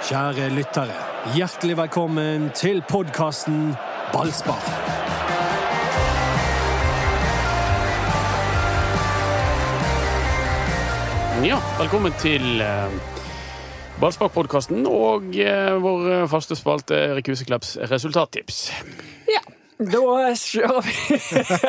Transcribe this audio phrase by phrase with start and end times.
[0.00, 0.94] Kjære lyttere,
[1.36, 3.74] hjertelig velkommen til podkasten
[4.14, 4.62] Ballspar.
[11.44, 12.88] Ja, velkommen til uh,
[14.00, 18.70] Ballspark-podkasten og eh, vår faste spalte Erik Huseklepps resultattips.
[19.80, 20.00] Da
[20.36, 21.18] kjører vi.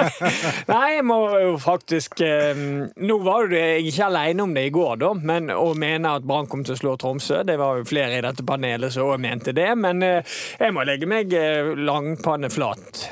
[0.71, 2.57] Nei, jeg må jo faktisk eh,
[2.99, 6.25] Nå var jo jeg ikke alene om det i går, da, men å mene at
[6.27, 7.39] Brann kom til å slå Tromsø.
[7.47, 10.83] Det var jo flere i dette panelet som òg mente det, men eh, jeg må
[10.87, 13.05] legge meg eh, langpanneflat.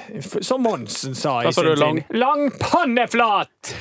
[0.43, 2.19] Som Monsen sa i sin lang- tid.
[2.19, 3.73] Langpanneflat!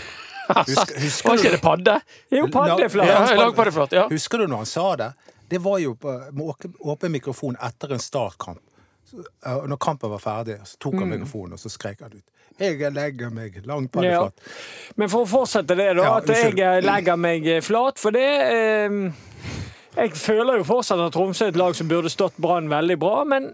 [0.49, 1.99] Husker, husker, Var ikke det padde?
[2.33, 3.11] Jo, paddeflat.
[3.11, 4.07] Ja, langpaddeflat, ja.
[4.13, 5.11] husker du når han sa det?
[5.49, 8.63] Det var jo på, med åpen mikrofon etter en startkamp.
[9.09, 9.23] Så,
[9.69, 10.99] Når kampen var ferdig, så tok Mm.
[11.01, 12.25] han mikrofonen og så skrek han ut.
[12.59, 14.29] Jeg legger meg langt på det Ja.
[14.97, 16.03] Men for å fortsette det, da.
[16.03, 17.99] Ja, at jeg eh, legger meg eh, flat.
[17.99, 19.13] For det eh,
[19.97, 23.25] Jeg føler jo fortsatt at Tromsø er et lag som burde stått Brann veldig bra,
[23.25, 23.53] men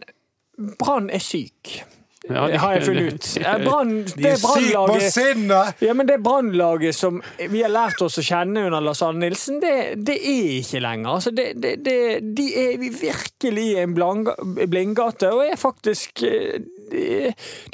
[0.79, 1.83] Brann er syk.
[2.29, 3.27] Ja, det- har jeg funnet ut.
[3.37, 5.83] Eh, Brann, De det er syke på Brannlaget sinnet!
[5.85, 9.61] ja, men det brannlaget som vi har lært oss å kjenne under Lars Arne Nilsen,
[9.61, 9.75] det,
[10.09, 11.11] det er ikke lenger.
[11.19, 11.99] Altså, det, det, det,
[12.37, 17.05] de er virkelig i en blindgate, og er faktisk eh, de,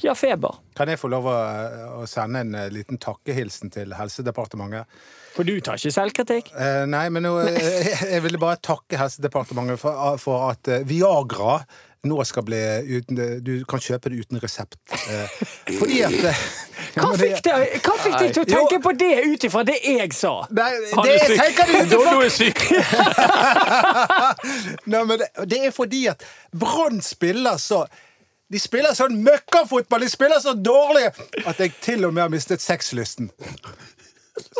[0.00, 0.58] de har feber.
[0.76, 1.36] Kan jeg få lov å,
[2.00, 4.88] å sende en eh, liten takkehilsen til Helsedepartementet?
[5.30, 6.50] For du tar ikke selvkritikk?
[6.58, 11.60] Eh, nei, men nå, jeg, jeg ville bare takke Helsedepartementet for, for at eh, Viagra
[12.08, 12.58] nå skal bli
[12.96, 14.76] uten Du kan kjøpe det uten resept.
[14.88, 15.34] Eh,
[15.80, 16.38] fordi at eh,
[16.96, 18.52] ja, Hva fikk, deg, hva fikk deg til å Jo.
[18.54, 20.32] tenke på det ut ifra det jeg sa?
[20.56, 21.60] Nei, Han det er syk.
[21.92, 22.62] Doddo er syk!
[24.86, 26.24] Nei, men det, det er fordi at
[26.56, 27.84] Brann spiller så
[28.50, 31.04] De spiller sånn møkkafotball, de spiller så dårlig
[31.46, 33.28] at jeg til og med har mistet sexlysten.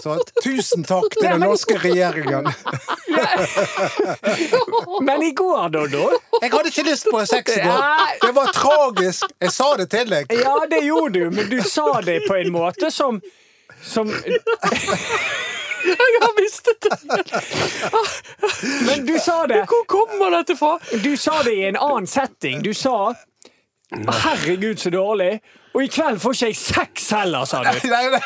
[0.03, 2.49] Så tusen takk til den norske regjeringen.
[5.07, 6.11] Men i går, Doddo
[6.43, 7.85] Jeg hadde ikke lyst på sex i går.
[8.25, 9.27] Det var tragisk.
[9.41, 10.33] Jeg sa det til deg.
[10.41, 13.21] Ja, det gjorde du, men du sa det på en måte som
[13.83, 14.09] som
[15.85, 16.91] Jeg har mistet det!
[18.87, 20.79] Men du sa det Hvor kommer dette fra?
[21.05, 22.61] Du sa det i en annen setting.
[22.63, 23.15] Du sa
[23.91, 25.41] 'herregud, så dårlig',
[25.75, 27.69] og i kveld får ikke jeg seks heller, sa du.
[27.95, 28.21] Nei, nei.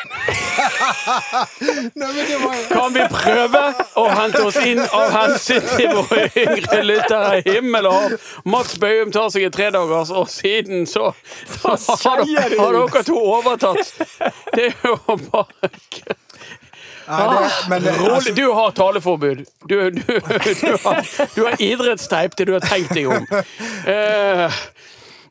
[1.99, 3.61] nei, men det var Kan vi prøve
[4.01, 7.43] å hente oss inn av hensyn til våre yngre lyttere?
[7.45, 8.17] Himmel og hav.
[8.49, 11.11] Mats Bøhum tar seg en tredagers, og siden så,
[11.53, 13.93] så har, dere, har dere to overtatt.
[14.55, 14.97] Det er jo
[15.29, 15.73] bare
[17.07, 19.45] ja, det, men det, altså, du har taleforbud.
[19.69, 20.01] Du, du,
[20.61, 23.27] du, har, du har idrettsteip til du har tenkt deg om.
[23.85, 24.57] Eh,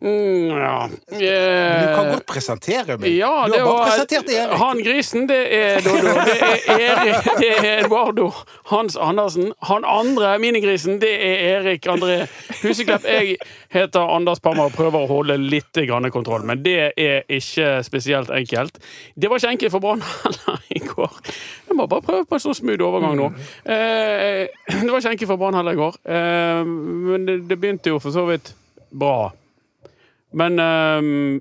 [0.05, 0.89] mm, ja.
[1.09, 3.09] du kan Eh, godt presentere meg.
[3.17, 4.55] ja, du har bare presentert Erik.
[4.61, 6.13] Han grisen, det er Dodo.
[6.29, 8.27] Det er Erik, det er Eduardo
[8.71, 9.53] Hans Andersen.
[9.71, 12.19] Han andre minigrisen, det er Erik André
[12.63, 13.05] Huseklepp.
[13.09, 13.39] Jeg
[13.75, 18.31] heter Anders Pammer og prøver å holde litt grann kontroll, men det er ikke spesielt
[18.35, 18.77] enkelt.
[19.17, 21.17] Det var ikke enkelt for Brann heller i går.
[21.69, 23.31] Jeg må bare prøve på en sånn smooth overgang nå.
[23.65, 26.61] Eh, det var ikke enkelt for Brann heller i går, eh,
[27.09, 28.53] men det, det begynte jo for så vidt
[28.95, 29.33] bra.
[30.35, 31.41] Men ehm,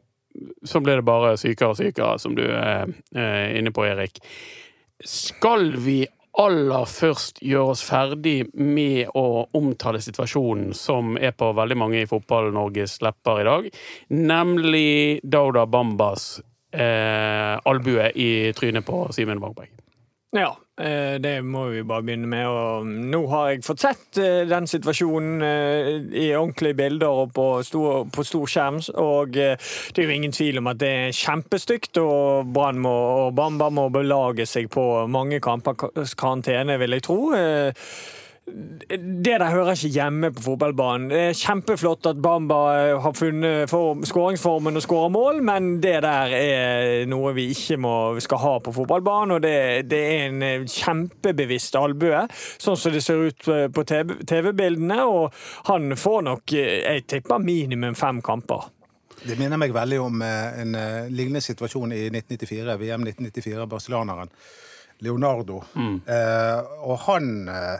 [0.65, 4.19] så blir det bare sykere og sykere, som du er eh, inne på, Erik.
[5.03, 6.03] Skal vi
[6.41, 12.09] aller først gjøre oss ferdig med å omtale situasjonen som er på veldig mange i
[12.09, 13.69] Fotball-Norges lepper i dag,
[14.17, 16.41] nemlig Dauda Bambas
[16.73, 19.82] eh, albue i trynet på Simen Wangberg?
[20.33, 22.47] Ja, eh, det må vi bare begynne med.
[22.49, 25.89] Og nå har jeg fått sett eh, den situasjonen eh,
[26.23, 28.79] i ordentlige bilder og på stor, på stor skjerm.
[28.97, 33.69] Og det er jo ingen tvil om at det er kjempestygt, og Brann og Bamba
[33.69, 35.77] må belage seg på mange kamper
[36.17, 37.19] karantene, vil jeg tro.
[38.43, 41.07] Det der hører ikke hjemme på fotballbanen.
[41.09, 46.01] Det er kjempeflott at Bamba eh, har funnet form, skåringsformen og skårer mål, men det
[46.03, 47.93] der er noe vi ikke må,
[48.23, 49.37] skal ha på fotballbanen.
[49.37, 49.55] Og det,
[49.87, 52.25] det er en eh, kjempebevisst albue,
[52.59, 54.99] sånn som det ser ut på TV TV-bildene.
[55.07, 55.31] Og
[55.72, 58.67] han får nok, eh, jeg tipper, minimum fem kamper.
[59.23, 60.75] Det minner meg veldig om en
[61.07, 64.31] lignende situasjon i 1994, VM 1994, brasilianeren
[65.03, 65.61] Leonardo.
[66.07, 67.79] Eh, og han, eh,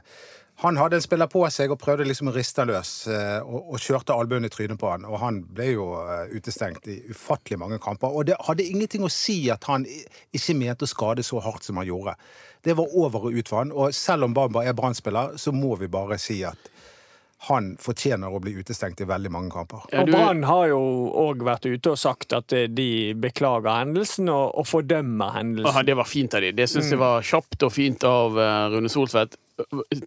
[0.62, 3.82] han hadde en spiller på seg og prøvde liksom å riste løs, eh, og, og
[3.82, 5.08] kjørte albuen i trynet på han.
[5.10, 8.14] Og han ble jo eh, utestengt i ufattelig mange kamper.
[8.14, 11.82] Og det hadde ingenting å si at han ikke mente å skade så hardt som
[11.82, 12.14] han gjorde.
[12.64, 15.74] Det var over og ut for han, og selv om Bamba er Brann-spiller, så må
[15.82, 16.70] vi bare si at
[17.50, 19.82] han fortjener å bli utestengt i veldig mange kamper.
[19.92, 20.80] Ja, Og Brann har jo
[21.26, 25.74] òg vært ute og sagt at eh, de beklager hendelsen og, og fordømmer hendelsen.
[25.74, 26.54] Aha, det var fint av de.
[26.56, 28.40] Det syns jeg var kjapt og fint av
[28.72, 29.36] Rune Solsvedt.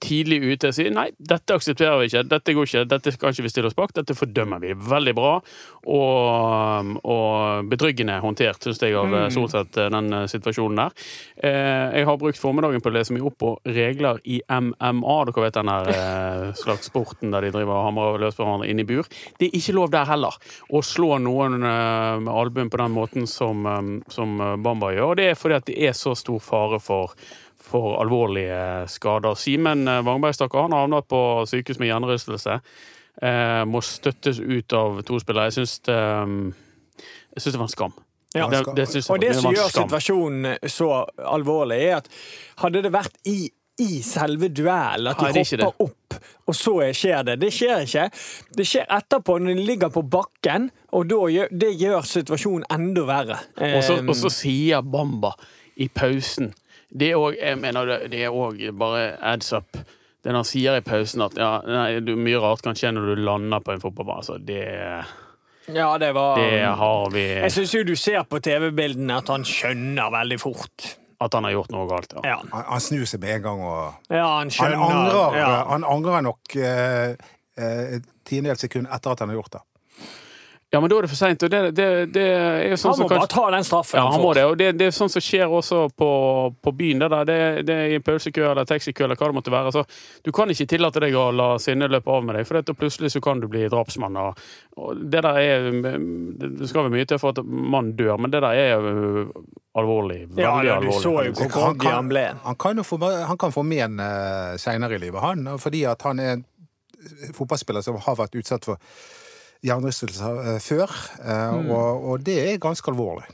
[0.02, 3.44] Tidlig ute og si nei, dette aksepterer vi ikke, dette går ikke, dette kan ikke
[3.46, 4.72] vi stille oss bak, dette fordømmer vi.
[4.74, 9.38] Veldig bra og, og betryggende håndtert, syns jeg, av mm.
[9.52, 11.06] sett den situasjonen der.
[11.46, 15.60] Jeg har brukt formiddagen på å lese mye opp på regler i MMA, dere vet
[15.60, 15.92] den der
[16.62, 19.06] slags sporten der de driver og hamrer løs på hverandre inn i bur.
[19.38, 20.36] Det er ikke lov der heller
[20.74, 23.62] å slå noen med albuen på den måten som,
[24.10, 25.12] som Bamba gjør.
[25.12, 27.14] og Det er fordi at det er så stor fare for
[27.66, 29.34] for alvorlige skader.
[29.34, 31.20] Simen Wangberg stakkar, han har havnet på
[31.50, 32.60] sykehus med hjernerystelse.
[33.22, 35.48] Eh, må støttes ut av to spillere.
[35.48, 37.04] Jeg syns det, eh,
[37.36, 37.94] jeg synes det var en skam.
[38.36, 38.48] Ja.
[38.52, 40.88] Det, det jeg, og det som gjør situasjonen så
[41.24, 42.10] alvorlig, er at
[42.60, 43.46] hadde det vært i,
[43.80, 47.38] i selve duellen at de Nei, hopper opp, og så skjer det.
[47.40, 48.04] Det skjer ikke.
[48.58, 53.40] Det skjer etterpå, når de ligger på bakken, og gjør, det gjør situasjonen enda verre.
[53.56, 55.32] Og så, og så sier Bamba
[55.80, 56.52] i pausen
[56.96, 59.78] det er òg Jeg mener det er òg bare adds up.
[60.24, 63.62] Det han sier i pausen at ja, nei, mye rart kan skje når du lander
[63.62, 64.24] på en fotballbane.
[64.24, 64.64] Altså, det
[65.74, 69.46] ja, det var Det har vi Jeg syns jo du ser på TV-bildene at han
[69.46, 70.88] skjønner veldig fort.
[71.22, 72.24] At han har gjort noe galt, ja.
[72.28, 72.36] ja.
[72.52, 75.46] Han, han, snur seg med en gang og ja, han, skjønner, han angrer, ja.
[75.70, 77.14] han angrer nok eh,
[77.56, 77.94] eh,
[78.28, 79.62] tiendedels sekund etter at han har gjort det.
[80.76, 81.40] Ja, men da er det for seint.
[81.40, 83.96] Det, det, det, er jo sånn han må bare ta den straffen.
[83.96, 84.42] Ja, han må det.
[84.44, 86.08] Og det, det, er sånn som skjer også på,
[86.60, 87.00] på byen.
[87.00, 87.62] Det, der.
[87.64, 89.72] det, er i en pølsekø eller taxikø eller hva det måtte være.
[89.72, 89.86] Så
[90.26, 93.14] du kan ikke tillate deg å la sinnet løpe av med deg, for da plutselig
[93.16, 94.20] så kan du bli drapsmann.
[94.20, 94.44] Og,
[94.76, 98.44] og det der er Det skal være mye til for at mann dør, men det
[98.44, 99.28] der er jo
[99.80, 100.26] alvorlig.
[100.28, 101.00] Veldig ja, ja, alvorlig.
[101.00, 102.26] Så jo hvor han, kan, han, ble.
[102.44, 105.56] han, kan få, han kan få men uh, seinere i livet, han.
[105.56, 106.44] Fordi at han er en
[107.32, 108.76] fotballspiller som har vært utsatt for
[109.66, 111.70] hjernerystelser eh, før, eh, mm.
[111.70, 113.28] og, og, det er ganske alvorlig.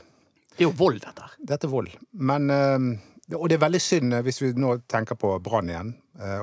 [0.53, 1.27] Det er jo vold, dette.
[1.39, 1.89] Dette er vold.
[2.13, 5.93] Men, eh, og det er veldig synd, hvis vi nå tenker på Brann igjen,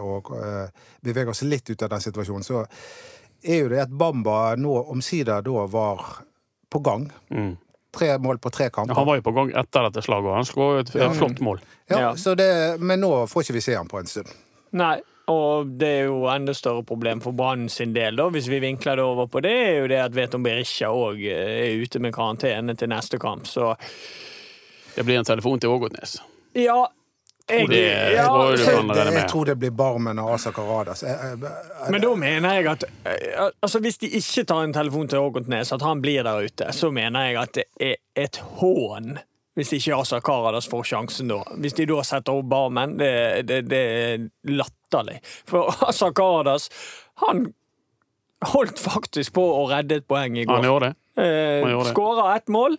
[0.02, 0.32] og
[1.04, 2.64] beveger oss litt ut av den situasjonen, så
[3.46, 6.00] er jo det at Bamba nå omsider da var
[6.72, 7.04] på gang.
[7.30, 7.52] Mm.
[7.94, 8.94] Tre mål på tre kamper.
[8.94, 11.12] han var jo på gang etter dette slaget, og han skåret et ja.
[11.14, 11.62] flott mål.
[11.90, 12.34] Ja, ja.
[12.38, 12.50] Det,
[12.82, 14.30] Men nå får ikke vi se han på en stund.
[14.78, 14.96] Nei,
[15.30, 19.00] og det er jo enda større problem for Brann sin del, da, hvis vi vinkler
[19.00, 22.14] det over på det, er jo det at Veton Berisha òg eh, er ute med
[22.14, 23.74] karantene til neste kamp, så
[24.94, 26.16] Det blir en telefon til Ågotnes.
[26.52, 26.88] Ja,
[27.50, 27.78] jeg, det,
[28.14, 31.02] ja, det, jeg, tror det blir Barmen og Asa Karadas.
[31.90, 35.72] Men da mener jeg at eh, altså Hvis de ikke tar en telefon til Ågotnes,
[35.72, 39.18] at han blir der ute, så mener jeg at det er et hån
[39.58, 41.40] hvis ikke Asa Karadas får sjansen da.
[41.60, 43.12] Hvis de da setter opp Barmen, det,
[43.48, 45.18] det, det er latterlig.
[45.48, 46.68] For Asa Karadas,
[47.24, 47.48] han
[48.52, 50.62] holdt faktisk på å redde et poeng i går.
[50.62, 50.96] Han gjorde det.
[51.20, 52.78] Eh, Skåra ett mål.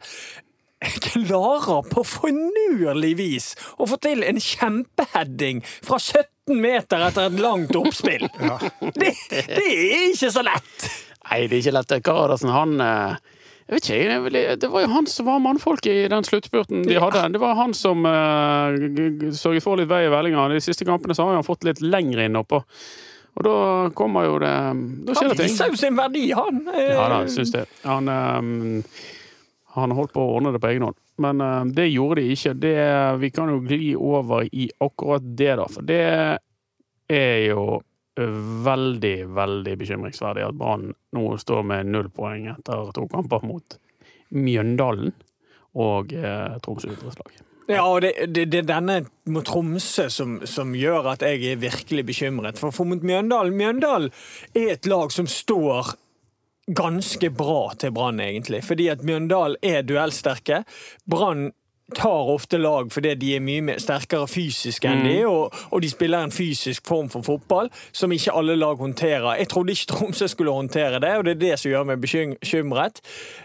[0.82, 7.76] Klarer på fornurlig vis å få til en kjempeheading fra 17 meter etter et langt
[7.78, 8.26] oppspill.
[8.40, 8.58] Ja.
[9.02, 10.88] Det, det, er ikke så lett!
[11.28, 11.94] Nei, det er ikke lett.
[12.08, 13.38] Karadasen, han eh
[13.72, 17.22] jeg vet ikke, Det var jo han som var mannfolket i den sluttspurten de hadde.
[17.32, 18.76] Det var han som uh,
[19.32, 20.50] sørget for litt vei i vellinga.
[20.52, 22.60] De siste kampene så har han fått litt lengre inn oppå.
[23.32, 23.56] Og da
[23.96, 24.52] kommer jo det
[25.08, 25.48] Da skjer det ting.
[25.48, 26.60] Han viser jo sin verdi, han.
[26.76, 27.64] Ja da, syns det.
[27.88, 28.82] Han, um,
[29.78, 31.00] han holdt på å ordne det på egen hånd.
[31.24, 32.58] Men uh, det gjorde de ikke.
[32.60, 32.76] Det,
[33.24, 35.70] vi kan jo gli over i akkurat det, da.
[35.72, 36.04] For det
[37.08, 37.80] er jo
[38.20, 43.78] veldig, veldig bekymringsverdig at Brann nå står med null poeng etter to kamper mot
[44.36, 45.14] Mjøndalen
[45.80, 47.40] og eh, Tromsø idrettslag.
[47.72, 48.98] Ja, og det, det, det, er denne
[49.32, 52.60] mot Tromsø som, som, gjør at jeg er virkelig bekymret.
[52.60, 54.12] For, for mot Mjøndalen Mjøndalen
[54.52, 55.94] er et lag som står
[56.72, 58.64] ganske bra til Brann, egentlig.
[58.68, 60.64] Fordi at Mjøndalen er duellsterke.
[61.10, 61.52] Brann
[61.96, 65.08] tar ofte lag fordi de er mye sterkere fysisk enn mm.
[65.08, 69.36] de, og, og, de spiller en fysisk form for fotball som ikke alle lag håndterer.
[69.42, 73.02] Jeg trodde ikke Tromsø skulle håndtere det, og det er det som gjør meg bekymret.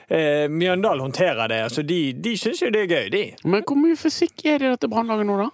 [0.09, 1.62] Eh, Mjøndalen håndterer det.
[1.69, 3.25] altså De, de syns jo det er gøy, de.
[3.45, 5.50] Men hvor mye fysikk er det i dette brannlaget nå, da?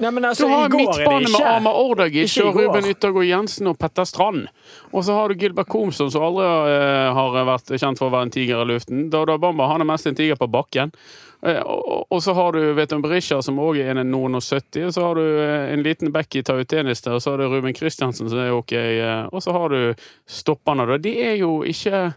[0.00, 4.46] Nei, altså, du har midtbane med Arma Ordagic og Ruben Yttergård Jensen og Petter Strand.
[4.90, 8.28] Og så har du Gilbert Komsson, som aldri uh, har vært kjent for å være
[8.28, 9.04] en tiger i luften.
[9.12, 10.94] Dada Bamba han er mest en tiger på bakken.
[11.44, 14.88] Uh, og, og, så har du Veton Berisha, som òg er en noen og 70.
[14.88, 17.52] Og så har du uh, en liten back i Tautenis der, og så har du
[17.52, 18.74] Ruben Kristiansen, som er ok.
[19.28, 20.98] og så har du stopperne.
[21.04, 22.08] De er jo ikke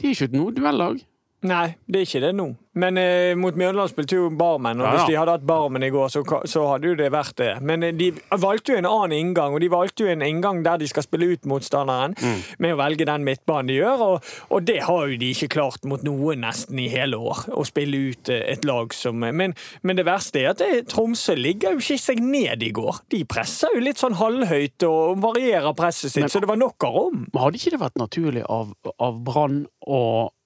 [0.00, 1.00] De er ikke et noe duellag.
[1.44, 2.54] Nei, det er ikke det nå.
[2.74, 5.90] Men eh, mot Mjøndalen spilte jo Barmen, og Ja, hvis de hadde hatt Barmen i
[5.94, 7.50] går, så, så hadde jo det vært det.
[7.62, 8.08] Men eh, de
[8.42, 11.28] valgte jo en annen inngang, og de valgte jo en inngang der de skal spille
[11.36, 12.40] ut motstanderen, Mm.
[12.64, 15.84] med å velge den midtbanen de gjør, og, og det har jo de ikke klart
[15.86, 19.96] mot noen nesten i hele år, å spille ut eh, et lag som Men, men
[20.00, 23.02] det verste er at det, Tromsø ligger jo ikke seg ned i går.
[23.12, 26.88] De presser jo litt sånn halvhøyt og varierer presset sitt, Men- så det var nok
[26.88, 27.26] av rom.
[27.30, 30.00] Men hadde ikke det vært naturlig av, av Brann å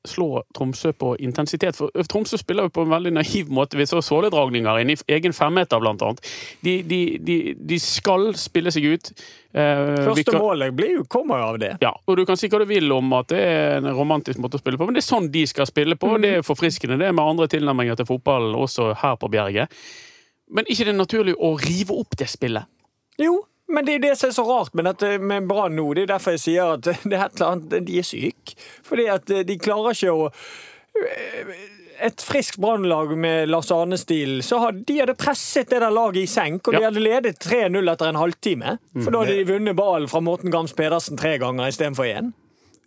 [0.09, 1.77] slå Tromsø på intensitet?
[1.79, 3.77] For Tromsø spiller jo på en veldig naiv måte.
[3.79, 6.25] Vi så såledragninger inn i egen femmeter, blant annet.
[6.65, 9.13] De, de, de, de skal spille seg ut.
[9.53, 11.71] Eh, Første kan- målet blir jo, kommer jo av det.
[11.85, 14.59] Ja, og du kan si hva du vil om at det er en romantisk måte
[14.59, 16.15] å spille på, men det er sånn de skal spille på.
[16.23, 19.73] Det er forfriskende, det er med andre tilnærminger til fotballen også her på Bjerget.
[20.51, 22.65] Men ikke det er naturlig å rive opp det spillet?
[23.21, 25.91] Jo, men det er det som er så rart med, dette, med Brann nå.
[25.95, 28.57] Det er derfor jeg sier at det er et eller annet De er syke.
[28.87, 30.31] Fordi at de klarer ikke å
[32.01, 36.27] et friskt brannlag med Lars Arne-stil, så hadde de hadde presset det der laget i
[36.31, 36.79] senk, og Ja.
[36.79, 38.79] de hadde ledet 3-0 etter en halvtime.
[39.03, 42.33] For da hadde de vunnet ballen fra Morten Gams Pedersen tre ganger istedenfor én.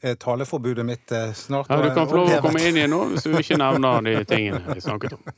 [0.02, 3.28] Taleforbudet mitt eh, snart Ja, du kan få lov å komme inn igjen nå hvis
[3.28, 5.28] du ikke nevner de tingene vi snakket om.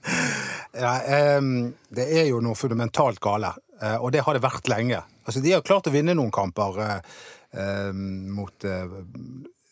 [0.73, 0.93] Ja,
[1.38, 5.03] um, det er jo noe fundamentalt gale, eh, og det har det vært lenge.
[5.24, 7.18] Altså, de har klart å vinne noen kamper eh,
[7.60, 8.96] ehm, mot eh,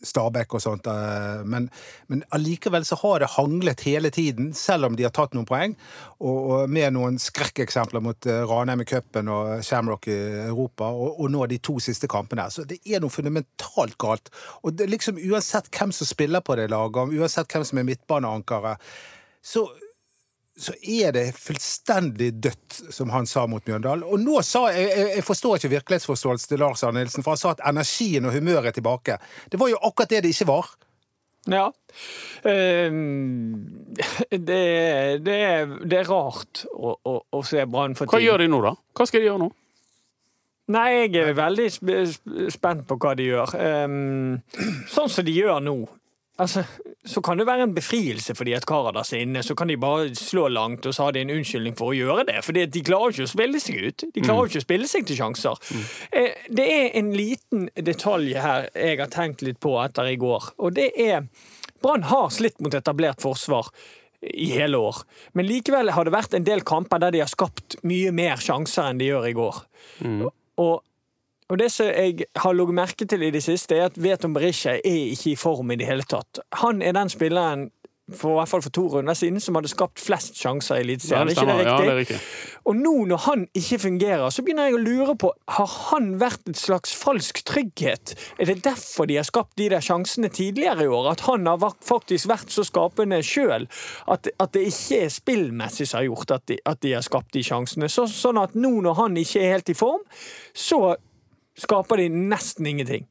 [0.01, 1.67] Stabæk og sånt, eh, men,
[2.10, 5.75] men allikevel så har det hanglet hele tiden, selv om de har tatt noen poeng,
[6.17, 10.17] og, og med noen skrekkeksempler mot eh, Ranheim i cupen og Shamrock i
[10.48, 12.48] Europa, og, og nå de to siste kampene.
[12.50, 14.34] Så det er noe fundamentalt galt.
[14.65, 18.77] Og det liksom uansett hvem som spiller på det laget, uansett hvem som er midtbaneankere,
[19.41, 19.67] så
[20.62, 24.03] så er det fullstendig dødt, som han sa mot Mjøndalen.
[24.06, 27.56] Og nå sa jeg, jeg, forstår ikke virkelighetsforståelsen til Lars Arne Nilsen, for han sa
[27.56, 29.18] at energien og humøret er tilbake.
[29.50, 30.70] Det var jo akkurat det det ikke var.
[31.50, 31.63] Ja.
[32.46, 33.56] Ehm,
[34.30, 38.13] det, er- det, er, det er rart å, å, å se Brann for tiden.
[38.20, 38.75] Hva gjør de nå, da?
[38.98, 39.50] Hva skal de gjøre nå?
[40.72, 43.56] Nei, jeg er veldig sp sp spent på hva de gjør.
[43.60, 44.38] Ehm,
[44.94, 45.75] sånn som de gjør nå.
[46.41, 46.63] Altså,
[47.05, 49.41] så kan det være en befrielse for de at Karadas er inne.
[49.43, 52.27] Så kan de bare slå langt, og så har de en unnskyldning for å gjøre
[52.29, 52.36] det.
[52.46, 54.05] For de klarer ikke å spille seg ut.
[54.13, 55.58] De klarer jo ikke å spille seg til sjanser.
[56.12, 60.53] Eh, det er en liten detalj her jeg har tenkt litt på etter i går,
[60.62, 61.25] og det er
[61.81, 63.72] Brann har slitt mot etablert forsvar
[64.22, 65.01] i hele år.
[65.34, 68.91] Men likevel har det vært en del kamper der de har skapt mye mer sjanser
[68.91, 69.63] enn de gjør i går.
[70.62, 70.84] Og,
[71.51, 74.77] og det som jeg har lagt merke til i det siste, er at Veton Berisha
[74.79, 76.39] er ikke i form i det hele tatt.
[76.63, 77.67] Han er den spilleren
[78.12, 80.84] for, i hvert fall for to runder siden som hadde skapt flest sjanser i Ja,
[80.84, 81.27] Eliteserien.
[81.29, 81.60] det Er ikke stemmer.
[81.62, 81.86] det Ja, riktig?
[81.86, 82.17] det er riktig.
[82.65, 86.50] Og nå når han ikke fungerer, så begynner jeg å lure på Har han vært
[86.51, 88.15] et slags falsk trygghet?
[88.38, 91.12] Er det derfor de har skapt de der sjansene tidligere i år?
[91.13, 93.67] At han har faktisk vært så skapende sjøl?
[94.12, 97.31] At, at det ikke er spillmessig som har gjort at de, at de har skapt
[97.34, 97.88] de sjansene?
[97.88, 100.03] Så, sånn at nå når han ikke er helt i form,
[100.53, 100.98] så
[101.58, 103.08] skaper de nesten ingenting.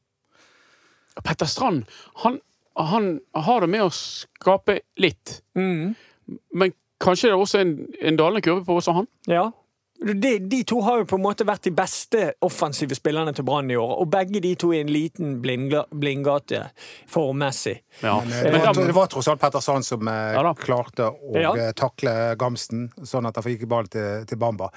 [1.25, 1.85] Petter Strand,
[2.23, 2.39] han,
[2.79, 5.41] han har det med å skape litt.
[5.59, 5.95] Mm.
[6.55, 9.11] Men kanskje det er også en, en dalende kurve på også han?
[9.29, 9.51] Ja.
[10.01, 13.69] De, de to har jo på en måte vært de beste offensive spillerne til Brann
[13.69, 16.63] i år, og begge de to er en liten blindgate
[17.11, 17.75] formmessig.
[18.01, 18.15] Ja.
[18.25, 21.35] Men, eh, det, var, det var tross alt Petter Sand som eh, Ja klarte å
[21.37, 21.53] Ja.
[21.53, 24.71] eh, takle Gamsten, sånn at han fikk ballen til, til Bamba.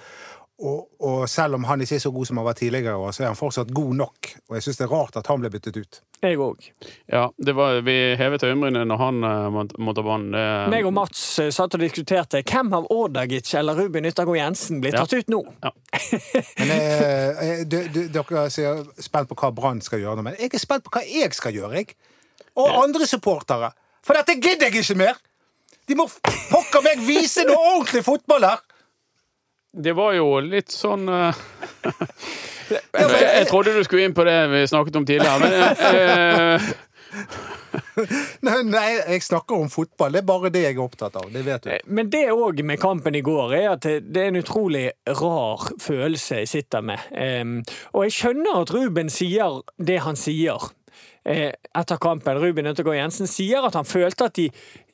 [0.63, 3.23] Og, og selv om han ikke er så god som han var tidligere, år, så
[3.25, 4.29] er han fortsatt god nok.
[4.47, 5.97] Og jeg syns det er rart at han ble byttet ut.
[6.23, 6.69] Jeg òg.
[7.11, 10.29] ja det var, vi hevet øyenbrynene når han uh, måtte, måtte banen.
[10.31, 14.79] Det- Meg og Mats eh, satt og diskuterte hvem av Ordagic eller Ruben Yttergård Jensen
[14.79, 15.03] blir Ja.
[15.03, 15.41] tatt ut nå.
[16.63, 20.63] Men eh, eh, Dere er spent på hva Brann skal gjøre nå, men jeg er
[20.63, 21.81] spent på hva jeg skal gjøre.
[21.83, 21.97] jeg.
[22.55, 23.73] Og andre supportere.
[24.05, 25.19] For dette gidder jeg ikke mer!
[25.89, 28.63] De må pokker meg vise noe ordentlig fotball her!
[29.73, 31.33] Det var jo litt sånn uh,
[32.69, 36.73] jeg, jeg trodde du skulle inn på det vi snakket om tidligere, men uh,
[38.45, 40.13] Nei, nei, jeg snakker om fotball.
[40.15, 41.27] Det er bare det jeg er opptatt av.
[41.33, 41.73] Det vet du.
[41.93, 44.85] Men det òg med kampen i går, er at det er en utrolig
[45.19, 47.09] rar følelse jeg sitter med.
[47.13, 47.59] Um,
[47.93, 50.71] og jeg skjønner at Ruben sier det han sier
[51.25, 52.39] eh, etter kampen.
[52.41, 54.49] Ruben Øttergård Jensen sier at han følte at de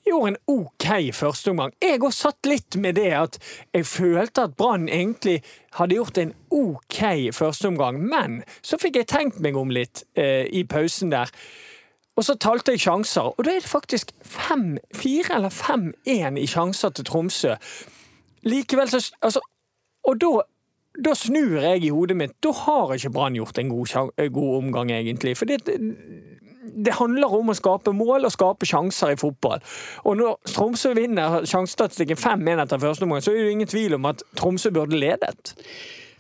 [0.10, 1.74] gjorde en OK førsteomgang.
[1.84, 3.40] Jeg òg satt litt med det at
[3.76, 5.40] jeg følte at Brann egentlig
[5.78, 7.02] hadde gjort en OK
[7.36, 11.32] førsteomgang, men så fikk jeg tenkt meg om litt eh, i pausen der.
[12.20, 16.48] Og så talte jeg sjanser, og da er det faktisk fem, fire eller fem-én i
[16.52, 17.54] sjanser til Tromsø.
[18.44, 19.40] Likevel så altså,
[20.08, 20.30] Og da,
[21.06, 22.34] da snur jeg i hodet mitt.
[22.44, 25.38] Da har ikke Brann gjort en god, eh, god omgang, egentlig.
[25.38, 25.60] For det,
[26.60, 29.62] det handler om å skape mål og skape sjanser i fotball.
[30.04, 34.10] Og når Tromsø vinner sjansestatistikken 5-1 etter første omgang, så er det ingen tvil om
[34.12, 35.54] at Tromsø burde ledet.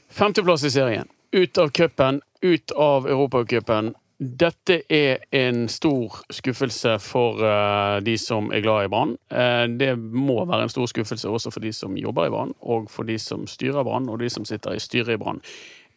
[0.09, 1.09] Femteplass i serien.
[1.35, 3.93] Ut av cupen, ut av Europacupen.
[4.19, 9.13] Dette er en stor skuffelse for uh, de som er glad i Brann.
[9.31, 12.89] Uh, det må være en stor skuffelse også for de som jobber i Brann, og
[12.91, 15.39] for de som styrer Brann, og de som sitter i styret i Brann.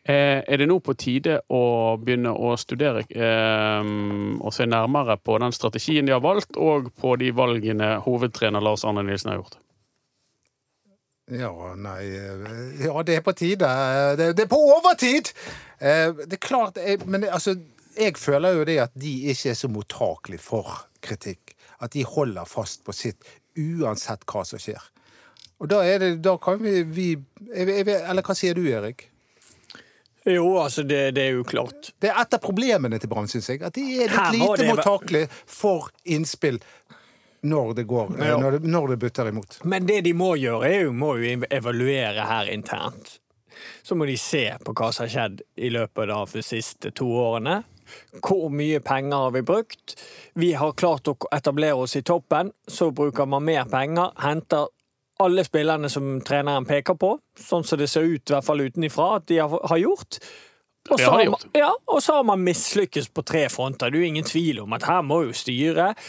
[0.02, 3.90] Eh, er det nå på tide å begynne å studere eh,
[4.42, 8.82] og se nærmere på den strategien de har valgt, og på de valgene hovedtrener Lars
[8.82, 9.60] Arne Nilsen har gjort?
[11.30, 13.70] Ja, nei eh, Ja, det er på tide.
[14.18, 15.30] Det, det er på overtid!
[15.78, 17.54] Det er klart Men altså,
[17.98, 21.54] jeg føler jo det at de ikke er så mottakelige for kritikk.
[21.82, 23.22] At de holder fast på sitt
[23.58, 24.82] uansett hva som skjer.
[25.62, 27.08] Og da er det Da kan vi, vi
[27.54, 29.11] Eller hva sier du, Erik?
[30.24, 31.90] Jo, altså, det, det er jo klart.
[31.98, 33.62] Det er et av problemene til Brann, syns jeg.
[33.66, 36.60] At de er litt må lite mottakelige for innspill
[37.42, 38.36] når det går Ja.
[38.38, 39.56] når, det, når det butter imot.
[39.66, 43.16] Men det de må gjøre, er jo, må jo evaluere her internt.
[43.82, 47.08] Så må de se på hva som har skjedd i løpet av de siste to
[47.18, 47.64] årene.
[48.22, 49.96] Hvor mye penger har vi brukt?
[50.38, 52.52] Vi har klart å etablere oss i toppen.
[52.70, 54.70] Så bruker man mer penger, henter
[55.24, 59.08] alle spillerne som treneren peker på, sånn som det ser ut, i hvert fall utenifra,
[59.18, 60.18] at de har, gjort.
[60.90, 63.90] Og så har har, man, ja, og så har man mislykkes på tre fronter.
[63.90, 66.00] Det er jo ingen tvil om at her må jo styret,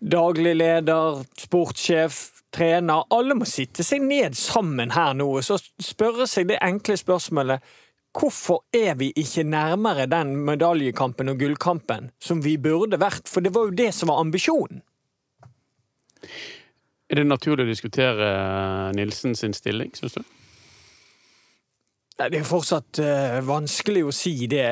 [0.00, 2.22] daglig leder, sportssjef,
[2.54, 6.94] trener Alle må sitte seg ned sammen her nå og så spørre seg det enkle
[7.00, 7.72] spørsmålet
[8.14, 13.26] Hvorfor er vi ikke nærmere den medaljekampen og gullkampen som vi burde vært?
[13.26, 14.84] For det var jo det som var ambisjonen.
[17.14, 18.28] Er det naturlig å diskutere
[18.98, 20.24] Nilsen sin stilling, syns du?
[22.18, 24.64] Nei, Det er fortsatt uh, vanskelig å si det.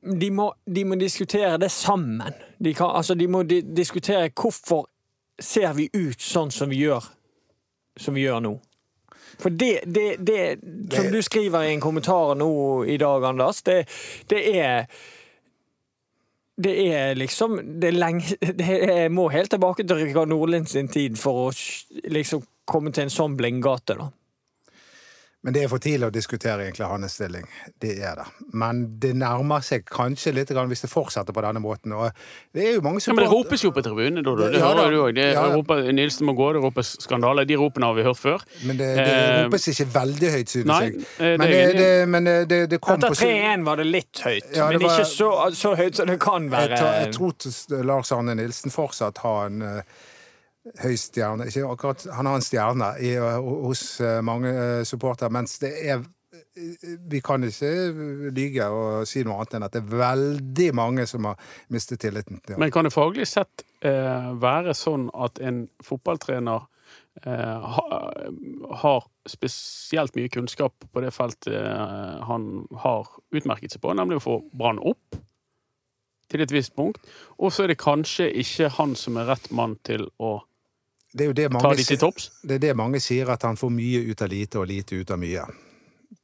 [0.00, 2.32] De må, de må diskutere det sammen.
[2.56, 4.86] De, kan, altså, de må di diskutere hvorfor
[5.36, 7.04] ser vi ut sånn som vi gjør,
[8.00, 8.54] som vi gjør nå.
[9.36, 10.40] For det, det, det
[10.96, 12.50] som du skriver i en kommentar nå
[12.88, 13.82] i dag, Anders, det,
[14.32, 14.88] det er
[16.58, 21.18] det er liksom Det, er lenge, er, må helt tilbake til Rikard Nordlind sin tid
[21.20, 21.50] for å
[22.10, 24.10] liksom komme til en sånn blindgate, da.
[25.46, 27.44] Men det er for tidlig å diskutere egentlig hans stilling.
[27.78, 28.24] Det er det.
[28.58, 31.94] Men det nærmer seg kanskje litt grann hvis det fortsetter på denne måten.
[31.94, 32.10] Og
[32.52, 34.34] det er jo mange Ja, men det ropes jo på tribunene, da.
[34.34, 35.20] Det Ja, hører du òg.
[35.22, 35.92] Ja, ja.
[35.94, 37.46] Nilsen må gå, det ropes skandale.
[37.46, 38.42] De ropene har vi hørt før.
[38.66, 41.06] Men det, det Eh, ropes ikke veldig høyt, synes nei, jeg.
[41.20, 44.24] eh, Men det, det, men det, det, det kom Etter på 3-1 var det litt
[44.26, 46.82] høyt, Ja, det men var- ikke så, så høyt som det kan være.
[47.04, 49.82] jeg tror Lars Arne Nilsen fortsatt har en uh,
[50.82, 55.32] høy stjerne Ikke akkurat, Han har en stjerne i, uh, hos uh, mange uh, supportere,
[55.34, 56.04] mens det er
[57.10, 57.70] Vi kan ikke
[58.34, 61.38] lyge og si noe annet enn at det er veldig mange som har
[61.72, 62.58] mistet tilliten til.
[62.60, 66.66] Men kan det faglig sett eh, være sånn at en fotballtrener
[67.22, 68.00] eh, ha,
[68.82, 74.26] har spesielt mye kunnskap på det feltet eh, han har utmerket seg på, nemlig å
[74.26, 75.18] få Brann opp
[76.28, 77.00] til et visst punkt,
[77.40, 80.36] og så er det kanskje ikke han som er rett mann til å
[81.18, 81.74] Det er jo det mange,
[82.48, 85.10] det er det mange sier, at han får mye ut av lite og lite ut
[85.14, 85.44] av mye.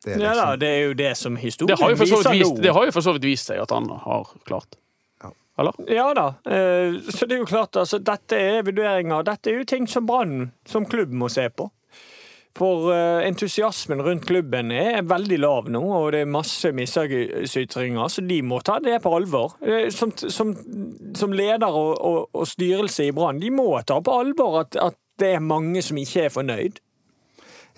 [0.04, 2.62] Det er Ja da, liksom, det er jo det som historien viser vist, nå.
[2.62, 4.76] det har jo for så vidt vist seg at han har klart.
[5.24, 5.30] Ja.
[5.62, 5.78] Eller?
[5.88, 6.26] Ja da.
[6.44, 9.24] eh, Så det er jo klart, altså, dette er vurderinger.
[9.24, 11.70] Dette er jo ting som Brann som klubb må se på.
[12.54, 18.22] For eh, entusiasmen rundt klubben er veldig lav nå, og det er masse misytringer, så
[18.22, 19.56] de må ta det på alvor.
[19.58, 20.52] Eh, Som, som,
[21.18, 24.94] som leder og, og, og styrelse i Brann, de må ta på alvor at, at
[25.18, 26.78] det er mange som ikke er fornøyd.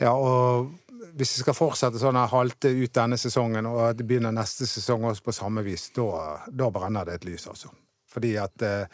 [0.01, 0.69] ja, og
[1.17, 4.69] hvis vi skal fortsette sånn her halte ut denne sesongen, og at det begynner neste
[4.69, 7.73] sesong også på samme vis, da, da brenner det et lys, altså.
[8.13, 8.85] Fordi at eh,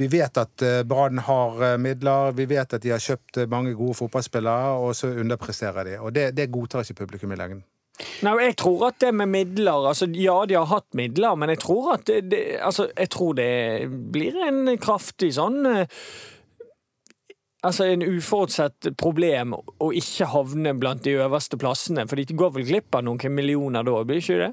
[0.00, 3.50] vi vet at eh, Brann har eh, midler, vi vet at de har kjøpt eh,
[3.50, 5.98] mange gode fotballspillere, og så underpresterer de.
[6.00, 7.62] Og det, det godtar ikke publikum i lengden.
[8.24, 11.60] Nei, jeg tror at det med midler altså Ja, de har hatt midler, men jeg
[11.66, 13.50] tror at det, det, altså, jeg tror det
[14.14, 15.60] blir en kraftig sånn
[17.66, 22.06] Altså en uforutsett problem å ikke havne blant de øverste plassene.
[22.08, 24.50] For de går vel glipp av noen millioner da, blir ikke det?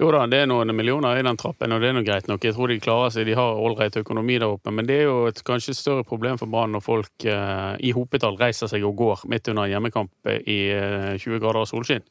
[0.00, 2.42] Jo da, det er noen millioner i den trappen, og det er noe greit nok.
[2.42, 4.72] Jeg tror de klarer seg, de har ålreit økonomi der oppe.
[4.74, 8.40] Men det er jo et kanskje større problem for Brann når folk eh, i hopetall
[8.40, 12.02] reiser seg og går midt under hjemmekamp i eh, 20 grader solskinn.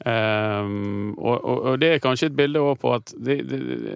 [0.00, 3.88] Um, og, og, og det er kanskje et bilde på at det, det, det,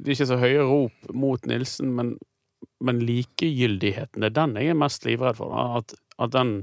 [0.00, 2.16] det er ikke så høye rop mot Nilsen, men,
[2.84, 5.54] men likegyldigheten, det er den jeg er mest livredd for.
[5.80, 6.60] At, at den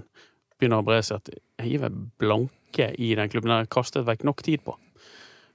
[0.59, 1.19] begynner å bre seg.
[1.19, 3.51] At jeg gir blanke i den klubben.
[3.51, 4.77] Den har kastet vekk nok tid på.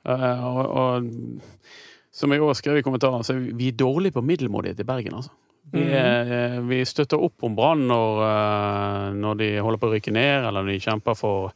[0.09, 4.81] Uh, og, og som jeg også skrev i kommentaren, så er vi- dårlige på middelmådighet
[4.81, 5.31] i Bergen, altså.
[5.73, 9.92] Vi, er, eh, vi støtter opp om Brann når, eh, når de holder på å
[9.92, 11.53] rykke ned, eller når de kjemper for,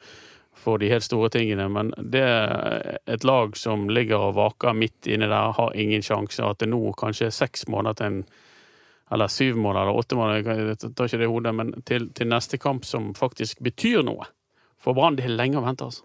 [0.55, 5.09] for de helt store tingene, men det er et lag som ligger og vaker midt
[5.11, 8.25] inne der, har ingen sjanse, at det nå kanskje er seks måneder til en
[9.15, 12.31] eller syv måneder eller åtte måneder, jeg tar ikke det i hodet, men til, til
[12.31, 14.27] neste kamp som faktisk betyr noe.
[14.83, 16.05] For Brann det er lenge å vente, altså.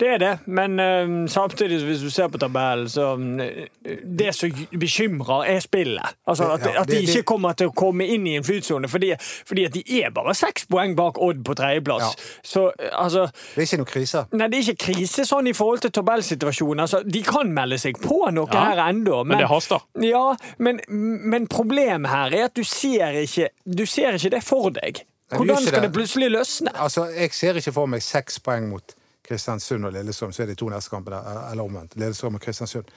[0.00, 3.66] Det er det, men uh, samtidig, hvis du ser på tabellen, så uh,
[4.04, 6.14] Det som bekymrer, er spillet.
[6.26, 8.88] Altså At, Ja, at de det- ikke kommer til å komme inn i en flytsone,
[8.88, 9.12] fordi,
[9.46, 12.02] fordi at de er bare seks poeng bak Odd på tredjeplass.
[12.02, 12.30] Ja.
[12.42, 14.24] Så uh, altså Det er ikke noe krise.
[14.32, 16.80] Nei, det er ikke krise sånn i forhold til tabellsituasjonen.
[16.86, 19.80] Altså, de kan melde seg på noe Ja, her ennå, Men det haster.
[20.02, 24.70] ja, men, men problemet her er at du ser ikke, du ser ikke det for
[24.70, 25.02] deg.
[25.32, 25.82] Hvordan skal det.
[25.88, 26.72] det plutselig løsne?
[26.76, 28.94] Altså, Jeg ser ikke for meg seks poeng mot
[29.26, 31.96] Kristiansund og Lillestrøm, så er de to neste kampene, eller omvendt.
[31.96, 32.90] Lillestrøm og Kristiansund.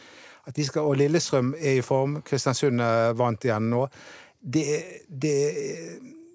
[0.45, 3.87] At de skal, og Lillestrøm er i form, Kristiansund eh, vant igjen nå.
[4.41, 4.65] Det,
[5.09, 5.35] det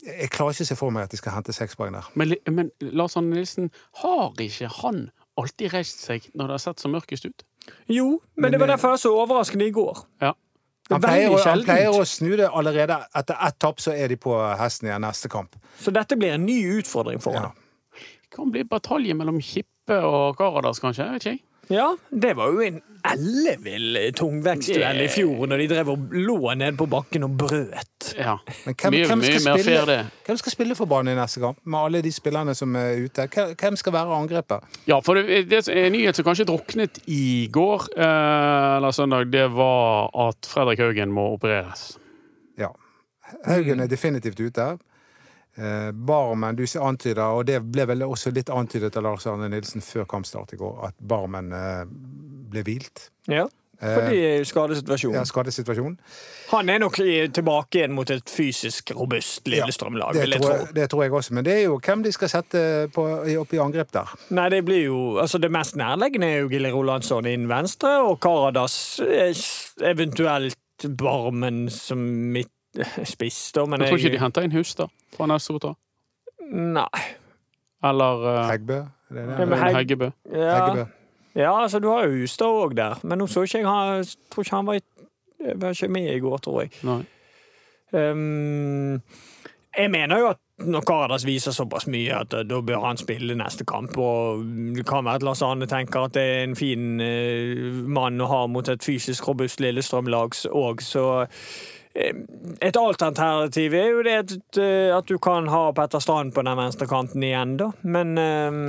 [0.07, 2.07] Jeg klarer ikke å se for meg at de skal hente seks poeng der.
[2.19, 3.71] Men, men Lars Arne Nilsen,
[4.03, 7.45] har ikke han alltid reist seg når det har sett så mørkest ut?
[7.93, 10.01] Jo, men, det var derfor jeg var så overraskende i går.
[10.25, 10.33] Ja.
[10.91, 12.97] Han er pleier, han pleier å snu det allerede.
[13.15, 15.55] Etter ett tap så er de på hesten igjen neste kamp.
[15.79, 17.51] Så dette blir en ny utfordring for Ja.
[17.51, 17.67] ham.
[17.95, 21.05] Det kan bli batalje mellom Kippe og Karadas, kanskje?
[21.05, 21.45] Jeg vet ikke.
[21.71, 26.75] Ja, det var jo en ellevill tungvekstduell i fjor, når de drev og lå ned
[26.81, 28.09] på bakken og brøt.
[28.19, 28.33] Ja.
[28.67, 31.61] Men hvem, mye hvem, skal mer spille, hvem skal spille for banen i neste kamp,
[31.65, 33.29] med alle de spillerne som er ute?
[33.31, 34.67] Hvem- Hvem skal være angrepet?
[34.91, 39.31] Ja, for det, det er en nyhet som kanskje druknet i går, eh, eller søndag,
[39.33, 41.93] det var at Fredrik Haugen må opereres.
[42.59, 42.73] Ja.
[43.47, 44.73] Haugen er definitivt ute.
[45.59, 49.83] Eh, Barmen, du antyder, og det ble vel også litt antydet av Lars Arne Nilsen
[49.85, 51.83] før kampstart i går, at Barmen eh,
[52.51, 53.09] ble hvilt.
[53.31, 53.49] Ja,
[53.81, 55.17] fordi skadesituasjonen.
[55.17, 55.97] Ja, skadesituasjonen.
[56.51, 56.99] Han er nok
[57.33, 60.75] tilbake igjen mot et fysisk robust Lillestrøm-lag, det, vil jeg tror tro.
[60.77, 62.63] det tror jeg også, men det er jo hvem de skal sette
[62.95, 63.07] på,
[63.41, 64.13] opp i angrep der.
[64.37, 68.21] Nei, det blir jo Altså, det mest nærliggende er jo Gille Rolandsson inn venstre, og
[68.23, 69.33] Karadas eh,
[69.89, 70.57] eventuelt
[71.01, 72.01] Barmen som
[72.35, 72.53] midt
[73.15, 75.75] spiss, da, men Jeg tror ikke de henter inn da, fra Nesota?
[76.51, 77.05] Nei.
[77.85, 78.81] Eller uh, Heggbø?
[79.11, 79.39] Er det det?
[79.39, 80.11] Ja, men Heggebø.
[80.33, 80.85] Ja, Heggebø.
[81.35, 84.45] ja altså, du har jo Hustad òg der, men nå så ikke jeg han Tror
[84.45, 86.71] ikke han var, i, var ikke med i går, tror jeg.
[86.87, 87.03] Nei.
[87.91, 89.01] Um,
[89.79, 93.35] jeg mener jo at når Karadas viser såpass mye at eh, da bør han spille
[93.39, 93.97] neste kamp.
[93.99, 94.45] Og
[94.77, 98.29] det kan være at Lars Arne tenker at det er en fin uh, mann å
[98.31, 101.47] ha mot et fysisk robust Lillestrøm-lag òg, så eh,
[101.95, 106.87] et alternativ er jo det eh, at du kan ha Petter Strand på den venstre
[106.87, 107.73] kanten igjen, da.
[107.83, 108.61] Men um,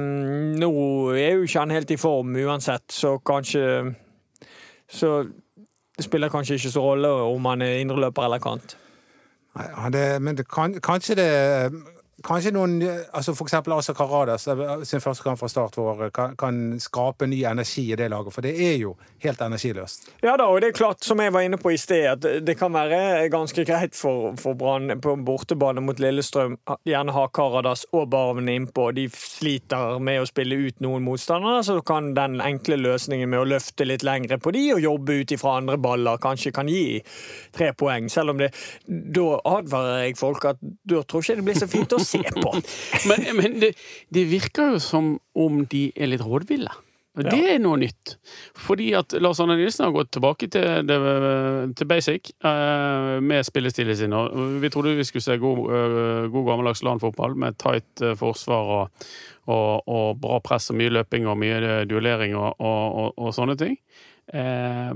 [0.57, 0.71] nå
[1.13, 3.93] er jo ikke han helt i form uansett, så kanskje
[4.91, 5.23] Så
[5.97, 8.75] det spiller kanskje ikke så rolle om han er indreløper eller kant.
[9.55, 11.29] Nei, det, men det kan, kanskje det
[12.25, 14.47] Kanskje noen altså eksempel Asa Karadas
[14.87, 18.45] sin første kamp fra start for, kan, kan skape ny energi i det laget, for
[18.45, 20.09] det er jo helt energiløst.
[20.25, 22.57] Ja da, og det er klart, som jeg var inne på i sted, at det
[22.59, 26.57] kan være ganske greit for, for Brann på bortebane mot Lillestrøm.
[26.87, 28.89] Gjerne ha Karadas og Barmen innpå.
[28.97, 33.49] De sliter med å spille ut noen motstandere, så kan den enkle løsningen med å
[33.53, 37.01] løfte litt lengre på de og jobbe ut ifra andre baller kanskje kan gi
[37.55, 38.09] tre poeng.
[38.11, 38.51] Selv om det
[38.87, 42.53] Da advarer jeg folk at da tror ikke det blir så fint å se på.
[43.09, 43.73] Men, men det,
[44.13, 46.71] det virker jo som om de er litt rådville.
[47.19, 48.13] Og Det er noe nytt.
[48.55, 50.93] Fordi at Lars Arne Nilsen har gått tilbake til,
[51.75, 54.15] til basic eh, med spillestilen sin.
[54.15, 58.71] Og vi trodde vi skulle se god, eh, god gammeldags landfotball med tight eh, forsvar
[58.77, 59.05] og,
[59.51, 63.59] og, og bra press og mye løping og mye duellering og, og, og, og sånne
[63.59, 63.75] ting.
[64.31, 64.95] Eh,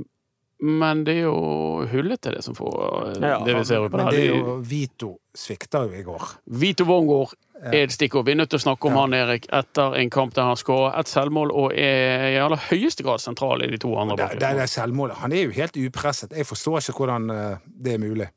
[0.62, 2.76] men det er jo hullete, det som får
[3.18, 6.22] eh, Ja, det vi ser på Men det er jo Vito svikta jo i går.
[6.48, 7.34] Vito Wongård
[7.66, 8.26] er et stikkord.
[8.26, 9.02] Vi er nødt til å snakke om Ja.
[9.02, 13.04] han, Erik, etter en kamp der han skårer ett selvmål og er i aller høyeste
[13.04, 14.40] grad sentral i de to andre Det, bak.
[14.40, 15.18] det, det selvmålet.
[15.24, 16.32] Han er jo helt upresset.
[16.36, 18.28] Jeg forstår ikke hvordan eh, det er mulig.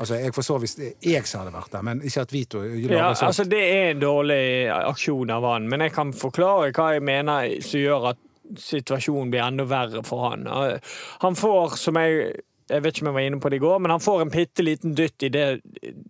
[0.00, 3.26] Altså, Jeg forstår hvis jeg som hadde vært der, men ikke at Vito Ja, sånt.
[3.28, 7.60] altså Det er en dårlig aksjon av han, men jeg kan forklare hva jeg mener
[7.62, 8.16] som gjør at
[8.58, 10.48] situasjonen blir enda verre for han.
[11.22, 12.32] Han får, som jeg
[12.72, 14.30] jeg vet ikke om jeg var inne på det i går, men han får en
[14.32, 15.60] bitte liten dytt idet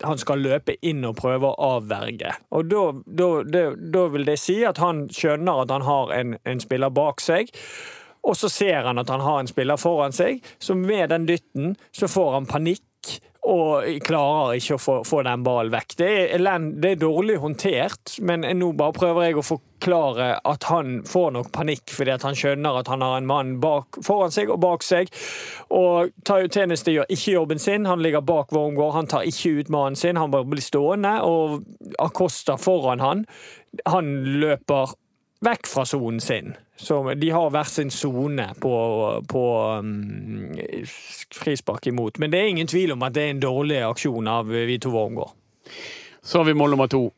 [0.05, 2.31] han skal løpe inn og prøve å avverge.
[2.55, 2.83] Og da,
[3.43, 7.21] det- da vil det si at han skjønner at han har en, en spiller bak
[7.25, 7.51] seg.
[8.23, 11.75] Og så ser han at han har en spiller foran seg, så med den dytten
[11.91, 12.85] så får han panikk
[13.43, 15.97] og klarer ikke å få, få den ballen vekk.
[15.99, 16.45] Det er,
[16.79, 21.51] det er dårlig håndtert, men nå bare prøver jeg å forklare at han får nok
[21.55, 25.11] panikk fordi han skjønner at han har en mann bak, foran seg og bak seg.
[25.75, 27.89] Og Tjeneste gjør ikke jobben sin.
[27.91, 28.95] Han ligger bak Wormgård.
[29.01, 30.21] Han tar ikke ut mannen sin.
[30.21, 31.67] Han bare blir stående, og
[31.99, 33.27] Acosta foran han.
[33.91, 34.95] Han løper
[35.43, 36.53] vekk fra sonen sin.
[36.77, 38.75] Så de har hver sin sone på,
[39.29, 39.43] på
[39.79, 40.53] um,
[41.35, 42.19] frispark imot.
[42.19, 45.35] Men det er ingen tvil om at det er en dårlig aksjon av Vito Wormgård.
[46.23, 47.11] Så har vi mål nummer to.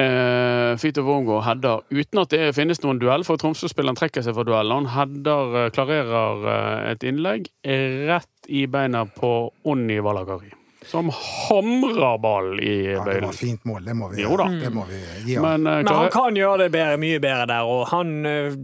[0.00, 4.46] Eh, Fito Wormgård header uten at det finnes noen duell, for Tromsø-spilleren trekker seg fra
[4.46, 4.86] duellen.
[4.86, 7.50] Han header, eh, klarerer eh, et innlegg
[8.08, 10.54] rett i beina på Onni Valakari.
[10.86, 14.48] Som hamrer ball i Ja, det var var fint mål, det må vi, Jo da.
[14.48, 15.44] det må vi gi ham.
[15.44, 18.54] Men, uh, Men han kan gjøre det bedre, mye bedre der, og han uh,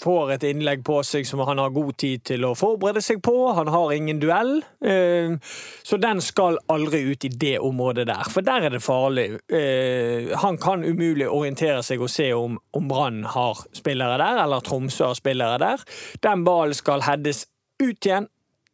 [0.00, 3.34] får et innlegg på seg som han har god tid til å forberede seg på.
[3.56, 5.34] Han har ingen duell, uh,
[5.82, 9.26] så den skal aldri ut i det området der, for der er det farlig.
[9.50, 14.62] Eh, Han kan umulig orientere seg og se om, om Brann har spillere der, eller
[14.64, 15.82] Tromsø har spillere der.
[16.22, 17.46] Den ballen skal heades
[17.82, 18.28] ut igjen,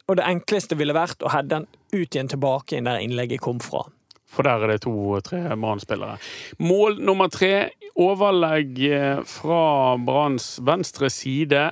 [0.09, 3.61] og det enkleste ville vært å heade den ut igjen tilbake inn der innlegget kom
[3.62, 3.85] fra.
[4.27, 6.18] For der er det to-tre Brann-spillere.
[6.59, 7.70] Mål nummer tre.
[7.96, 11.70] Overlegg eh, fra Branns venstre side.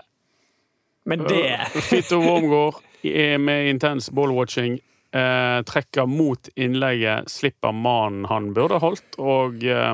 [1.05, 1.59] Men det
[1.91, 2.81] Fitto Wormgård
[3.45, 4.79] med intens ballwatching.
[5.15, 9.93] Eh, trekker mot innlegget, slipper mannen han burde holdt, og eh,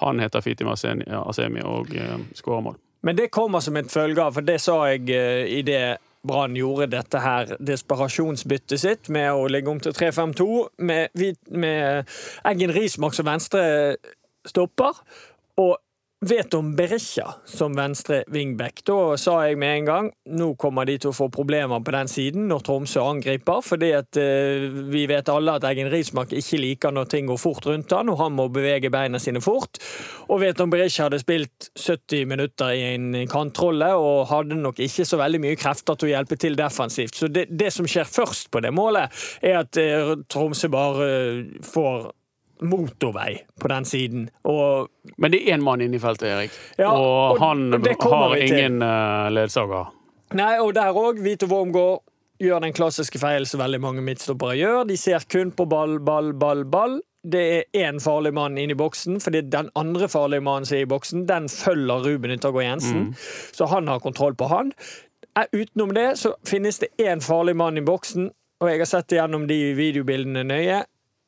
[0.00, 2.80] han heter Fitim Asemi og eh, skårer mål.
[3.06, 5.84] Men det kommer som et følge av, for det sa jeg eh, i det
[6.26, 10.48] Brann gjorde dette her desperasjonsbyttet sitt med å legge om til 3-5-2
[10.84, 12.10] med, med
[12.48, 13.62] Eggen Rismark som venstre
[14.48, 15.00] stopper.
[15.60, 15.78] Og
[16.20, 18.82] Veton Berisha som venstre wingback.
[18.84, 22.10] Da sa jeg med en gang nå kommer de til å få problemer på den
[22.12, 23.62] siden når Tromsø angriper.
[23.64, 27.64] fordi at eh, vi vet alle at Eggen Rismark ikke liker når ting går fort
[27.64, 29.80] rundt han, og han må bevege beina sine fort.
[30.28, 35.08] Og vet om Berisha hadde spilt 70 minutter i en kantrolle og hadde nok ikke
[35.08, 37.16] så veldig mye krefter til å hjelpe til defensivt.
[37.16, 39.08] Så det, det som skjer først på det målet,
[39.40, 42.10] er at eh, Tromsø bare eh, får
[42.62, 44.28] motorvei på den siden.
[44.44, 47.96] Og Men det er én mann inne i feltet, Erik, Ja, og, og han det
[48.02, 49.90] har ingen uh, ledsager.
[50.34, 51.18] Nei, og der òg.
[51.24, 52.02] Vito Wormgård
[52.40, 54.84] gjør den klassiske feilen som veldig mange midtstoppere gjør.
[54.88, 57.00] De ser kun på ball, ball, ball, ball.
[57.20, 60.86] Det er én farlig mann inne i boksen, fordi den andre farlige mannen som er
[60.86, 63.10] i boksen, den følger Ruben Yttergård Jensen.
[63.52, 64.72] Så han har kontroll på han.
[65.36, 69.12] Eh, Utenom det så finnes det én farlig mann i boksen, og jeg har sett
[69.12, 70.80] gjennom de videobildene nøye.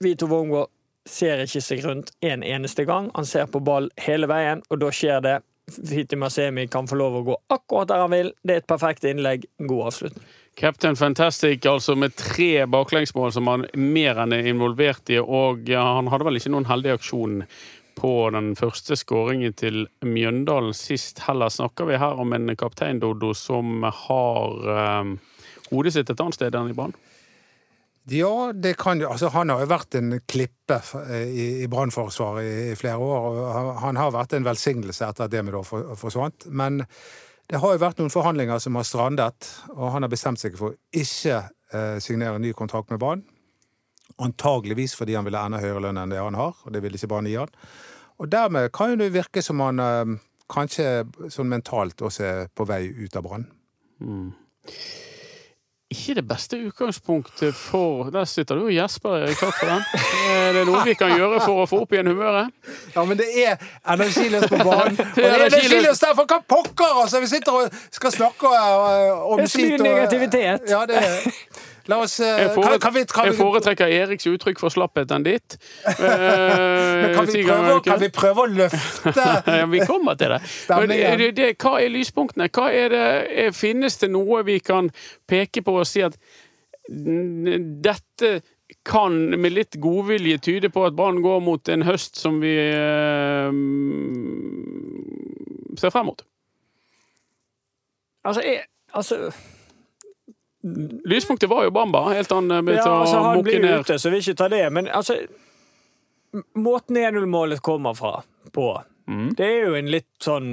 [0.02, 0.72] Vito Wormgård
[1.08, 3.10] ser ikke seg rundt en eneste gang.
[3.16, 5.40] Han ser på ball hele veien, og da skjer det.
[5.72, 8.32] Fiti Masemi kan få lov å gå akkurat der han vil.
[8.42, 9.46] Det er et perfekt innlegg.
[9.62, 10.24] God avslutning.
[10.58, 16.10] Captain Fantastic, altså med tre baklengsmål som han mer enn er involvert i, og han
[16.12, 17.38] hadde vel ikke noen heldig aksjon
[17.96, 21.52] på den første skåringen til Mjøndalen sist heller.
[21.52, 25.14] Snakker vi her om en kaptein, Dodo, som har eh,
[25.70, 26.96] hodet sitt et annet sted enn i Brann?
[28.10, 30.80] Ja, det kan jo Altså, han har jo vært en klippe
[31.28, 35.30] i, i brannforsvaret i, i flere år, og han- har vært en velsignelse etter at
[35.30, 36.46] Demidov for, forsvant.
[36.50, 36.80] Men
[37.50, 40.72] det har jo vært noen forhandlinger som har strandet, og han har bestemt seg for
[40.72, 41.36] å ikke
[41.72, 43.22] eh, signere ny kontrakt med Brann.
[44.22, 47.08] Antageligvis fordi han ville enda høyere lønn enn det han har, og det vil ikke
[47.12, 47.48] Brann gi han.
[48.18, 50.16] Og dermed kan jo det virke som han eh,
[50.52, 53.46] kanskje sånn mentalt også er på vei ut av Brann.
[55.92, 59.38] Ikke det beste utgangspunktet for Der sitter du og gjesper, Erik.
[59.40, 59.82] Takk for den.
[60.32, 62.52] Er det noe vi kan gjøre for å få opp igjen humøret?
[62.96, 63.56] Ja, men det er
[63.94, 64.96] energiløst på banen.
[65.12, 66.04] Og det er er energiløst.
[66.08, 66.28] derfor!
[66.30, 67.20] Hva pokker, altså!
[67.24, 70.70] Vi sitter og skal snakke uh, og Det er så mye skit og- negativitet.
[70.72, 71.20] Ja, det er
[71.90, 75.12] La oss Jeg, Jeg, kan, fore, kan vi, kan jeg foretrekker Eriks uttrykk for slapphet
[75.14, 75.58] enn ditt.
[76.02, 79.12] Eh, men kan, vi prøve, kan vi prøve å løfte
[79.58, 80.38] Ja, vi kommer til det.
[80.42, 80.48] Men
[80.92, 81.18] Stemningen.
[81.18, 81.50] det, det.
[81.62, 82.48] Hva er lyspunktene?
[82.52, 83.04] Hva er det,
[83.44, 84.90] er, finnes det noe vi kan
[85.30, 86.18] peke på og si at
[86.88, 88.32] dette
[88.86, 93.50] kan med litt godvilje tyde på at Brann går mot en høst som vi eh,
[95.78, 96.24] ser frem mot?
[98.22, 98.62] Altså, jeg,
[98.94, 99.32] altså
[100.62, 103.80] Lyspunktet var jo Bamba, helt til han begynte Ja, altså, å han mukke blir ned.
[103.80, 104.64] ute, så vi ikke tar det.
[104.72, 105.18] Men altså
[106.56, 108.22] Måten 1-0-målet kommer fra
[108.52, 108.70] på,
[109.08, 109.32] Mm.
[109.34, 110.44] det er jo en litt sånn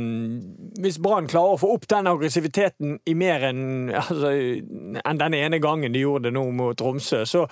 [0.82, 4.32] Hvis Brann klarer å få opp den aggressiviteten i mer enn altså,
[5.06, 7.44] en den ene gangen de gjorde det nå mot Tromsø, så,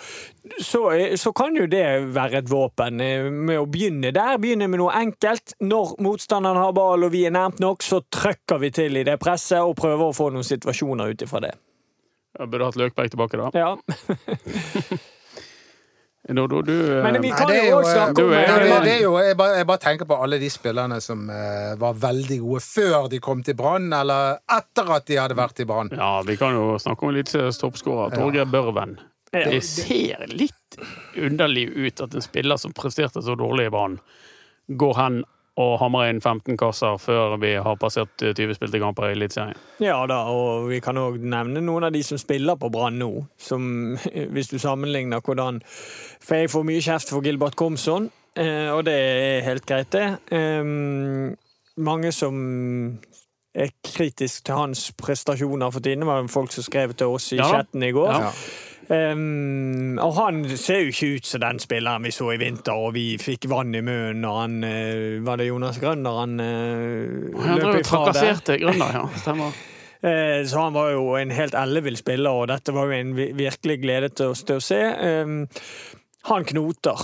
[0.57, 0.81] så,
[1.21, 1.83] så kan jo det
[2.15, 2.97] være et våpen.
[2.97, 5.53] Med å begynne der, begynne med noe enkelt.
[5.61, 9.19] Når motstanderen har ball og vi er nærmt nok, så trykker vi til i det
[9.21, 11.53] presset og prøver å få noen situasjoner ut ifra det.
[12.37, 13.49] Jeg burde hatt Løkberg tilbake, da.
[13.57, 13.77] Ja.
[16.37, 18.71] no, du eh, Men vi kan det jo også snakke du om er- det, det,
[18.71, 21.73] eh, det er jo jeg, bare, jeg bare tenker på alle de spillerne som uh,
[21.81, 25.67] var veldig gode før de kom til Brann, eller etter at de hadde vært i
[25.69, 25.89] Brann.
[25.95, 28.97] Ja, vi kan jo snakke om Eliteseriens toppskårer, Torgeir Børven.
[29.33, 29.47] Ja.
[29.49, 30.77] Det ser litt
[31.19, 33.97] underlig ut at en spiller som presterte så dårlig i Brann,
[34.67, 35.23] går hen
[35.57, 39.57] og hamre inn 15 kasser før vi har passert eh, 20 spilte kamper i Eliteserien.
[39.81, 43.11] Ja da, og vi kan òg nevne noen av de som spiller på Brann nå.
[43.41, 43.97] Som,
[44.35, 48.97] hvis du sammenligner hvordan For jeg får mye kjeft for Gilbert Komson, eh, og det
[48.97, 50.07] er helt greit, det.
[50.35, 51.33] Ehm,
[51.77, 52.37] mange som
[53.57, 57.39] er kritisk til hans prestasjoner for tiden, var det folk som skrev til oss i
[57.39, 58.11] Ja chatten i går.
[58.13, 58.31] Ja.
[58.89, 62.93] Ehm, og han ser jo ikke ut som den spilleren vi så i vinter, og
[62.95, 67.59] vi fikk vann i munnen når han uh, Var det Jonas Grønner han uh, Han
[67.59, 67.89] løp ifra der?
[67.89, 69.07] trakasserte Grønner, ja.
[69.23, 69.57] Stemmer.
[70.05, 73.31] Eh, Så han var jo en helt ellevill spiller, og dette var jo en vi-
[73.33, 74.77] virkelig glede til oss til å se.
[75.25, 75.47] Um,
[76.29, 77.01] Han knoter.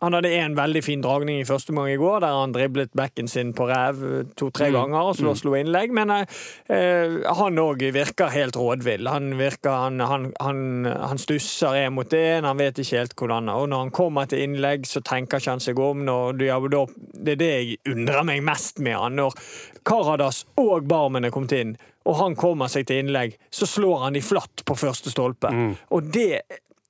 [0.00, 3.28] Han hadde en veldig fin dragning i første omgang i går, der han driblet backen
[3.28, 3.98] sin på ræv
[4.40, 4.76] to-tre Mm.
[4.78, 5.92] ganger og så slo innlegg.
[5.92, 6.24] Men eh,
[6.72, 9.08] eh, han òg virker helt rådvill.
[9.12, 13.48] Han virker, han, han, han, han stusser en mot én, han vet ikke helt hvordan.
[13.52, 16.04] Og når han kommer til innlegg, så tenker ikke han seg om.
[16.08, 16.40] Når,
[16.72, 16.86] da-
[17.20, 19.16] det er det jeg undrer meg mest med han.
[19.20, 19.36] Når
[19.84, 21.76] Karadas og Barmen er kommet inn,
[22.08, 25.50] og han kommer seg til innlegg, så slår han de flatt på første stolpe.
[25.92, 26.40] Og det,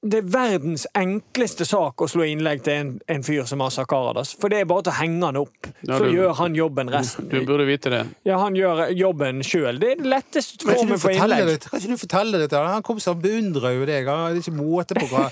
[0.01, 4.31] det er verdens enkleste sak å slå innlegg til en, en fyr som Asa Karadas.
[4.41, 5.69] For det er bare til å henge han opp.
[5.85, 7.27] Ja, så du- gjør han jobben resten.
[7.29, 7.99] Du burde vite det.
[8.25, 9.77] Ja, han gjør jobben sjøl.
[9.83, 11.45] Det er den letteste formen for innlegg.
[11.51, 12.73] det, kan ikke du fortelle det til han?
[12.79, 14.09] Han kompiser beundrer jo deg.
[14.09, 15.27] Han har ikke måte på hva,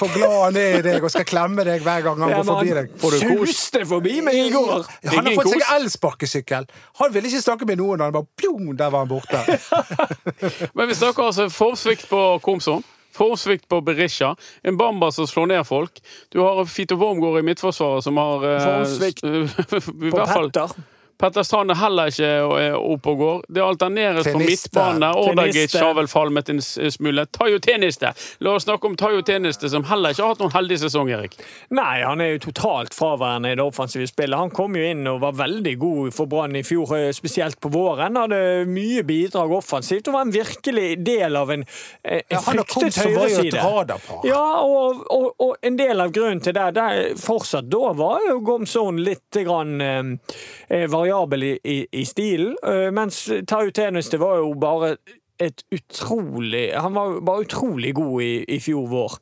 [0.00, 2.48] hvor glad han er i deg og skal klemme deg hver gang han Ja, går
[2.54, 2.90] forbi deg.
[2.96, 4.88] han suste forbi meg i går!
[5.04, 6.68] Ja, han har fått seg elsparkesykkel.
[7.02, 8.00] Han ville ikke snakke med noen.
[8.08, 9.44] Han bare pjong, der var han borte.
[10.76, 12.80] Men vi snakker altså formsvikt på Komson.
[13.16, 14.34] Formsvikt på Berisha.
[14.62, 16.02] En Bamba som slår ned folk.
[16.28, 19.20] Du har Fito Wormgård i Midtforsvaret som har eh, Formsvikt
[20.10, 20.76] På Petter.
[21.18, 23.44] Petter Strand er heller ikke eh, oppe og går.
[23.56, 25.10] Det alterneres på midtbane.
[25.16, 27.26] Ordagic har vel falmet en smule.
[27.32, 28.12] Tayo Teniste.
[28.44, 31.38] La oss snakke om Tayo Teniste, som heller ikke har hatt noen heldig sesong, Erik.
[31.76, 34.38] Nei, han er jo totalt fraværende i det offensive spillet.
[34.38, 37.72] Han kom jo inn og var veldig god for Brann i fjor, eh, spesielt på
[37.72, 38.20] våren.
[38.20, 42.58] Hadde mye bidrag offensivt og var en virkelig del av en, fryktet en Ja, han
[42.58, 43.98] har kommet fryktet høyreside.
[44.28, 48.40] Ja, og, og, og en del av grunnen til det der, fortsatt da var jo
[48.44, 50.34] Gomsson litt grann, eh,
[50.68, 54.96] variabel i, i, i stilen, eh, mens Tau Teniste var jo bare
[55.38, 59.18] et utrolig Han var bare utrolig god i, i fjor vår.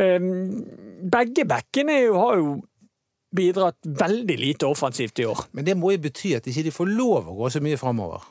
[0.00, 0.30] Eh,
[1.12, 2.54] begge backene har jo
[3.34, 5.46] bidratt veldig lite offensivt i år.
[5.52, 8.22] Men det må jo bety at ikke de får lov å gå så mye framover.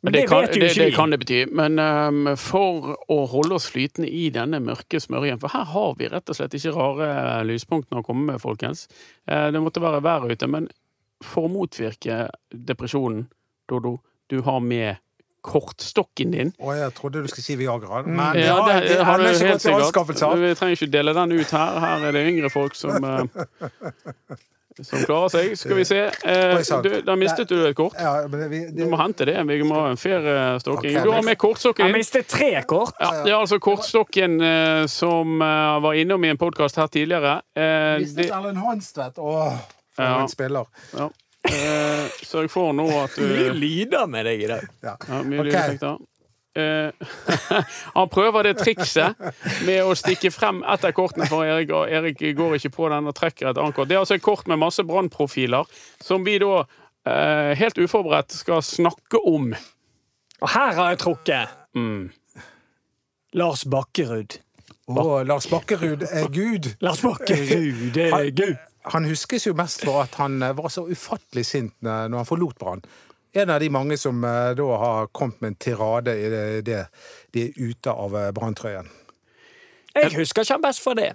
[0.00, 1.40] Men det, det, kan, det, det kan det bety.
[1.52, 6.08] Men um, for å holde oss flytende i denne mørke smørjen For her har vi
[6.08, 7.10] rett og slett ikke rare
[7.44, 8.86] lyspunktene å komme med, folkens.
[9.28, 10.48] Eh, det måtte være vær ute.
[10.48, 10.70] Men
[11.22, 13.26] for å motvirke depresjonen,
[13.68, 13.98] Dodo,
[14.30, 14.96] du har med
[15.42, 16.50] kortstokken din.
[16.60, 18.02] Å, jeg trodde du skulle si Viagra.
[18.06, 18.32] Men Mm.
[18.34, 20.38] det Ja, har det, jeg det har du ikke helt sikkert.
[20.40, 21.78] Vi trenger ikke dele den ut her.
[21.80, 23.24] Her er det yngre folk som eh,
[24.82, 25.56] som klarer seg.
[25.58, 25.98] Skal vi se.
[26.24, 27.96] Eh, du, da mistet du et kort.
[28.00, 29.34] Ja, men det, vi- Du må hente det.
[29.48, 30.96] Vi må ha en fair stokking.
[30.96, 31.94] Ok, Du har med kortstokken din.
[31.94, 32.94] Jeg mistet tre kort.
[33.00, 37.40] Ja, det er altså kortstokken eh, som eh, var innom i en podkast her tidligere.
[37.56, 39.18] Eh, Mistet det, Erlend Hanstvedt.
[39.18, 39.58] Åh,
[40.00, 40.20] for Ja.
[40.24, 40.70] en spiller.
[40.96, 41.10] ja.
[41.50, 44.64] eh, sørg for nå at du Mye lyder med deg i dag.
[44.84, 44.96] Ja.
[45.08, 45.50] ja, Mye okay.
[45.50, 45.98] lydeffekter.
[46.58, 46.90] Eh,
[47.94, 49.14] han prøver det trikset
[49.68, 53.14] med å stikke frem etter kortene for Erik, og Erik går ikke på den og
[53.14, 53.88] trekker et annet kort.
[53.88, 55.68] Det er altså et kort med masse brannprofiler
[56.02, 56.64] som vi da
[57.06, 59.52] eh, helt uforberedt skal snakke om.
[60.40, 62.08] Og her har jeg trukket Mm.
[63.38, 64.40] Lars Bakkerud.
[64.90, 66.64] Og Lars Bakkerud er Gud.
[66.82, 68.56] Lars Bakkerud, er gud.
[68.82, 72.58] Han huskes jo mest for at han eh, var så ufattelig sint når han forlot
[72.58, 72.84] Brann.
[73.32, 76.84] En av de mange som eh, da har kommet med en tirade i det, det
[77.34, 78.88] de er ute av eh, branntrøyen.
[79.94, 81.12] Jeg husker ikke han best for det.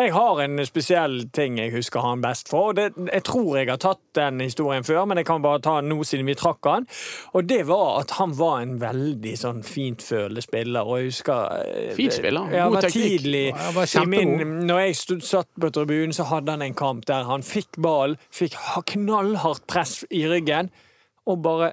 [0.00, 2.70] Jeg har en spesiell ting jeg husker han best for.
[2.70, 5.74] og Det, jeg tror jeg har tatt den historien før, men jeg kan bare ta
[5.80, 6.86] den nå siden vi trakk han.
[7.36, 10.88] Og det var at han var en veldig sånn fintfølende spiller.
[10.88, 13.10] Og jeg husker Fint Fin spiller, Ja, god var teknikk.
[13.20, 14.34] Tidlig, Ja, var min,
[14.70, 18.16] når jeg stod, satt på tribunen, så hadde han en kamp der han fikk ball,
[18.32, 20.70] fikk ha- knallhardt press i ryggen,
[21.26, 21.72] og bare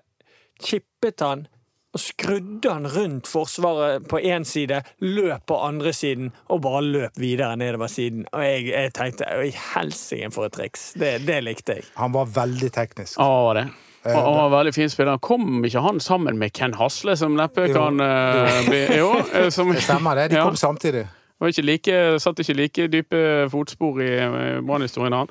[0.59, 1.47] chippet han
[1.95, 7.17] og skrudde han rundt forsvaret på én side, løp på andre siden og bare løp
[7.19, 8.25] videre nedover siden.
[8.33, 10.91] Og jeg, jeg tenkte Oi, helsike for et triks.
[10.99, 11.87] Det, det likte jeg.
[11.97, 13.15] Han var veldig teknisk.
[13.17, 13.67] Ja, var det.
[14.07, 15.17] Og han var veldig fin spiller.
[15.23, 19.71] Kom ikke han sammen med Ken Hasle, som neppe kan uh, bli Jo, eh, som
[19.73, 20.29] Det stemmer det.
[20.31, 20.45] De Ja.
[20.47, 21.07] kom samtidig.
[21.39, 23.19] var ikke like, satt ikke like dype
[23.51, 25.27] fotspor i eh, Brann-historien han.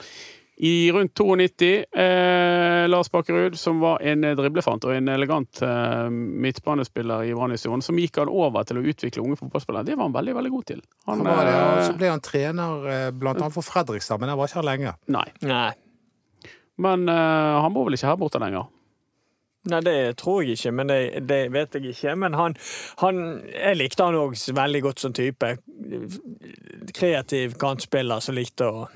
[0.56, 7.28] I rundt 92, eh, Lars Bakkerud, som var en driblefant og en elegant eh, midtbanespiller
[7.28, 9.84] i Brann-historien, som gikk han over til å utvikle unge fotballspillere.
[9.84, 10.80] Det var han veldig, veldig god til.
[11.10, 14.32] Han var det, og så eh, ble han trener eh, blant annet for Fredrikstad, men
[14.32, 14.96] der var ikke han lenge.
[15.12, 15.26] Nei.
[15.44, 15.68] Nei.
[16.80, 18.72] Men eh, han bor vel ikke her borte lenger.
[19.66, 22.12] Nei, det tror jeg ikke, men det, det vet jeg ikke.
[22.16, 22.54] Men han,
[23.02, 25.56] han Jeg likte han òg veldig godt som type.
[26.94, 28.86] Kreativ kantspiller som likte å,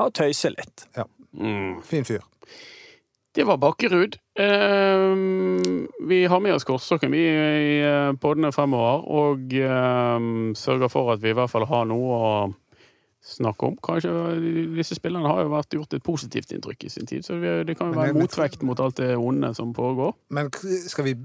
[0.00, 0.88] å tøyse litt.
[0.96, 1.06] Ja
[1.82, 2.22] Fin fyr.
[3.34, 4.16] Det var Bakkerud.
[4.38, 5.14] Eh,
[6.06, 11.22] vi har med oss kortstokken vi i podene poddene fremover, og eh, sørger for at
[11.24, 12.28] vi i hvert fall har noe å
[13.24, 13.76] snakke om.
[13.82, 14.12] Kanskje
[14.76, 17.74] Disse spillerne har jo vært gjort et positivt inntrykk i sin tid, så vi, det
[17.78, 20.14] kan jo Men være motvekt mot alt det onde som foregår.
[20.36, 20.52] Men
[20.86, 21.16] skal vi,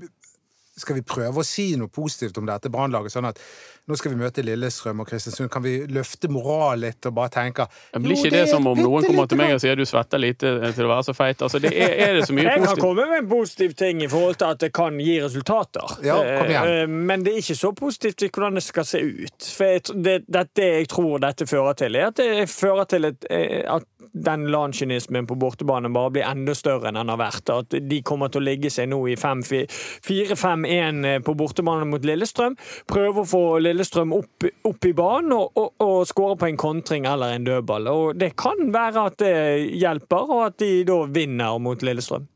[0.79, 3.41] skal vi prøve å si noe positivt om dette brannlaget, sånn at
[3.89, 7.65] nå skal vi møte Lillestrøm og Kristiansund, kan vi løfte moralen litt og bare tenke
[7.89, 9.85] Det blir jo, ikke det, er som om noen kommer til meg og sier du
[9.89, 11.41] svetter lite til å være så feit.
[11.41, 14.09] Altså, det er, er det så mye Jeg kan komme med en positiv ting i
[14.11, 15.95] forhold til at det kan gi resultater.
[16.05, 16.73] Ja, kom igjen.
[16.75, 19.49] Eh, Men det er ikke så positivt i hvordan det skal se ut.
[19.57, 23.09] For jeg, det, det, det jeg tror dette fører til, er at det fører til
[23.09, 27.51] et, eh, at den landskynismen på bortebane bare blir enda større enn den har vært.
[27.53, 32.57] At de kommer til å ligge seg nå i 4-5-1 eh, på bortebane mot Lillestrøm.
[32.89, 37.07] Prøve å få Lillestrøm opp, opp i banen og, og, og skåre på en kontring
[37.09, 37.91] eller en dødball.
[37.93, 39.37] Og det kan være at det
[39.79, 42.27] hjelper, og at de da vinner mot Lillestrøm.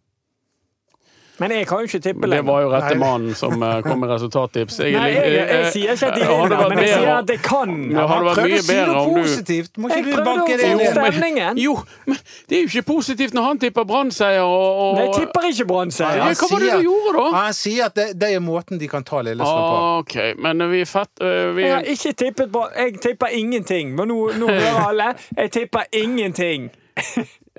[1.41, 4.11] Men jeg kan jo ikke tippe Det var jo rette mannen som eh, kom med
[4.13, 4.75] resultattips.
[4.83, 7.71] Jeg, Nei, jeg, jeg, sier ikke at de vinner, men jeg sier at det kan.
[7.89, 9.71] Ja, hadde vært mye å si bedre om du positivt!
[9.81, 10.93] Må Jeg ikke du prøvde banke å det få inn?
[10.93, 11.61] stemningen.
[11.63, 11.73] Jo,
[12.05, 12.19] men
[12.49, 15.67] det er jo ikke positivt når han tipper Brann-seier og, og Nei, jeg tipper ikke
[15.73, 16.21] Brann-seier.
[16.43, 17.25] Hva var det du gjorde da?
[17.39, 19.79] Han sier at det, det er måten de kan ta Lillestrøm på.
[20.03, 21.23] OK, men vi er fett
[21.57, 22.69] vi, Jeg har ikke tippet Brann.
[22.77, 23.95] Jeg tipper ingenting.
[23.97, 25.09] Men nå, nå hører alle.
[25.37, 26.69] Jeg tipper ingenting.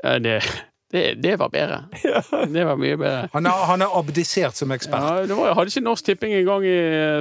[0.05, 0.39] Det,
[0.95, 1.81] det, det var bedre.
[2.55, 3.29] Det var mye bedre.
[3.33, 5.03] Han har, han har abdisert som ekspert.
[5.03, 6.77] Ja, det var, jeg hadde ikke Norsk Tipping en gang i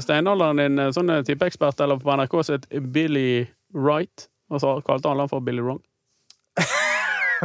[0.06, 4.28] steinalderen en sånn tippeekspert eller på NRK som het Billy Wright.
[4.54, 5.82] Og så kalte han han for Billy Wrong.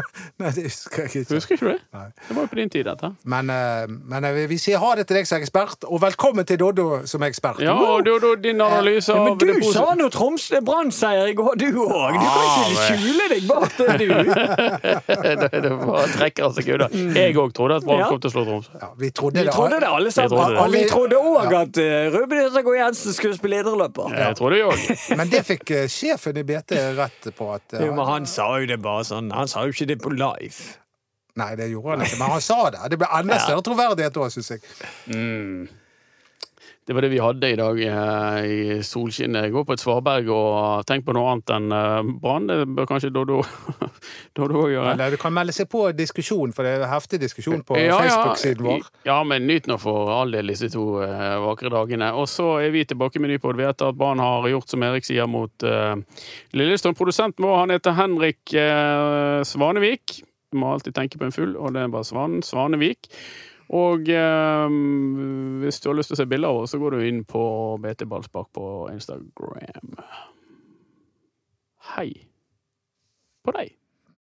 [0.41, 1.35] Nei, det husker jeg ikke.
[1.35, 1.79] Husker ikke du det?
[1.97, 2.07] Nei.
[2.29, 3.11] Det var jo på din tid, dette.
[3.29, 6.47] Men, eh, men eh, vi, vi sier ha det til deg som ekspert, og velkommen
[6.49, 7.61] til Doddo som ekspert.
[7.65, 11.37] Ja, og da, din analyse Ja, av men du det sa nå Troms Brann-seier i
[11.39, 12.19] går, du òg.
[12.19, 14.09] Du kan ikke skjule deg bak det, du.
[15.43, 16.89] det, det var trekker seg unna.
[17.19, 18.09] Jeg òg trodde at Brann Ja.
[18.13, 18.69] kom til å slå Troms.
[18.79, 19.55] Ja, vi trodde Vi det.
[19.55, 20.57] trodde det alle sammen.
[20.63, 24.15] Og vi trodde òg at uh, Ruben Yttergård Jensen skulle spille idrettsløper.
[24.19, 24.85] Jeg trodde jeg òg.
[25.19, 28.47] Men det fikk eh, sjefen i BT rett på at eh, Jo, men han sa
[28.61, 29.31] jo det bare sånn.
[29.35, 30.69] Han sa jo ikke det på live.
[31.39, 32.81] Nei, det gjorde han ikke, men han sa det.
[32.91, 34.65] Det ble enda større troverdighet da, syns jeg.
[36.89, 39.51] Det var det vi hadde i dag eh, i solskinnet.
[39.53, 42.47] Gå på et svaberg og tenk på noe annet enn eh, Brann.
[42.49, 44.95] Det bør kanskje Doddo òg gjøre.
[44.95, 47.99] Eller du kan melde seg på diskusjon, for det er heftig diskusjon på Ja.
[48.01, 48.89] Facebook-siden vår.
[49.05, 52.09] Ja, men nyt nå for all del disse to eh, vakre dagene.
[52.17, 53.61] Og så er vi tilbake med ny pod.
[53.61, 55.93] Vi vet at Brann har gjort som Erik sier mot uh,
[56.57, 56.97] Lillestrøm.
[56.97, 60.23] Produsenten vår han heter Henrik uh, Svanevik.
[60.49, 63.11] Du må alltid tenke på en fugl, og det er bare Svan Svanevik.
[63.77, 64.77] Og eh,
[65.61, 67.43] hvis du har lyst til å se bilder av oss, så går du inn på
[67.83, 68.65] BT Ballspark på
[68.95, 69.99] Instagram.
[71.95, 72.11] Hei
[73.49, 73.78] på deg.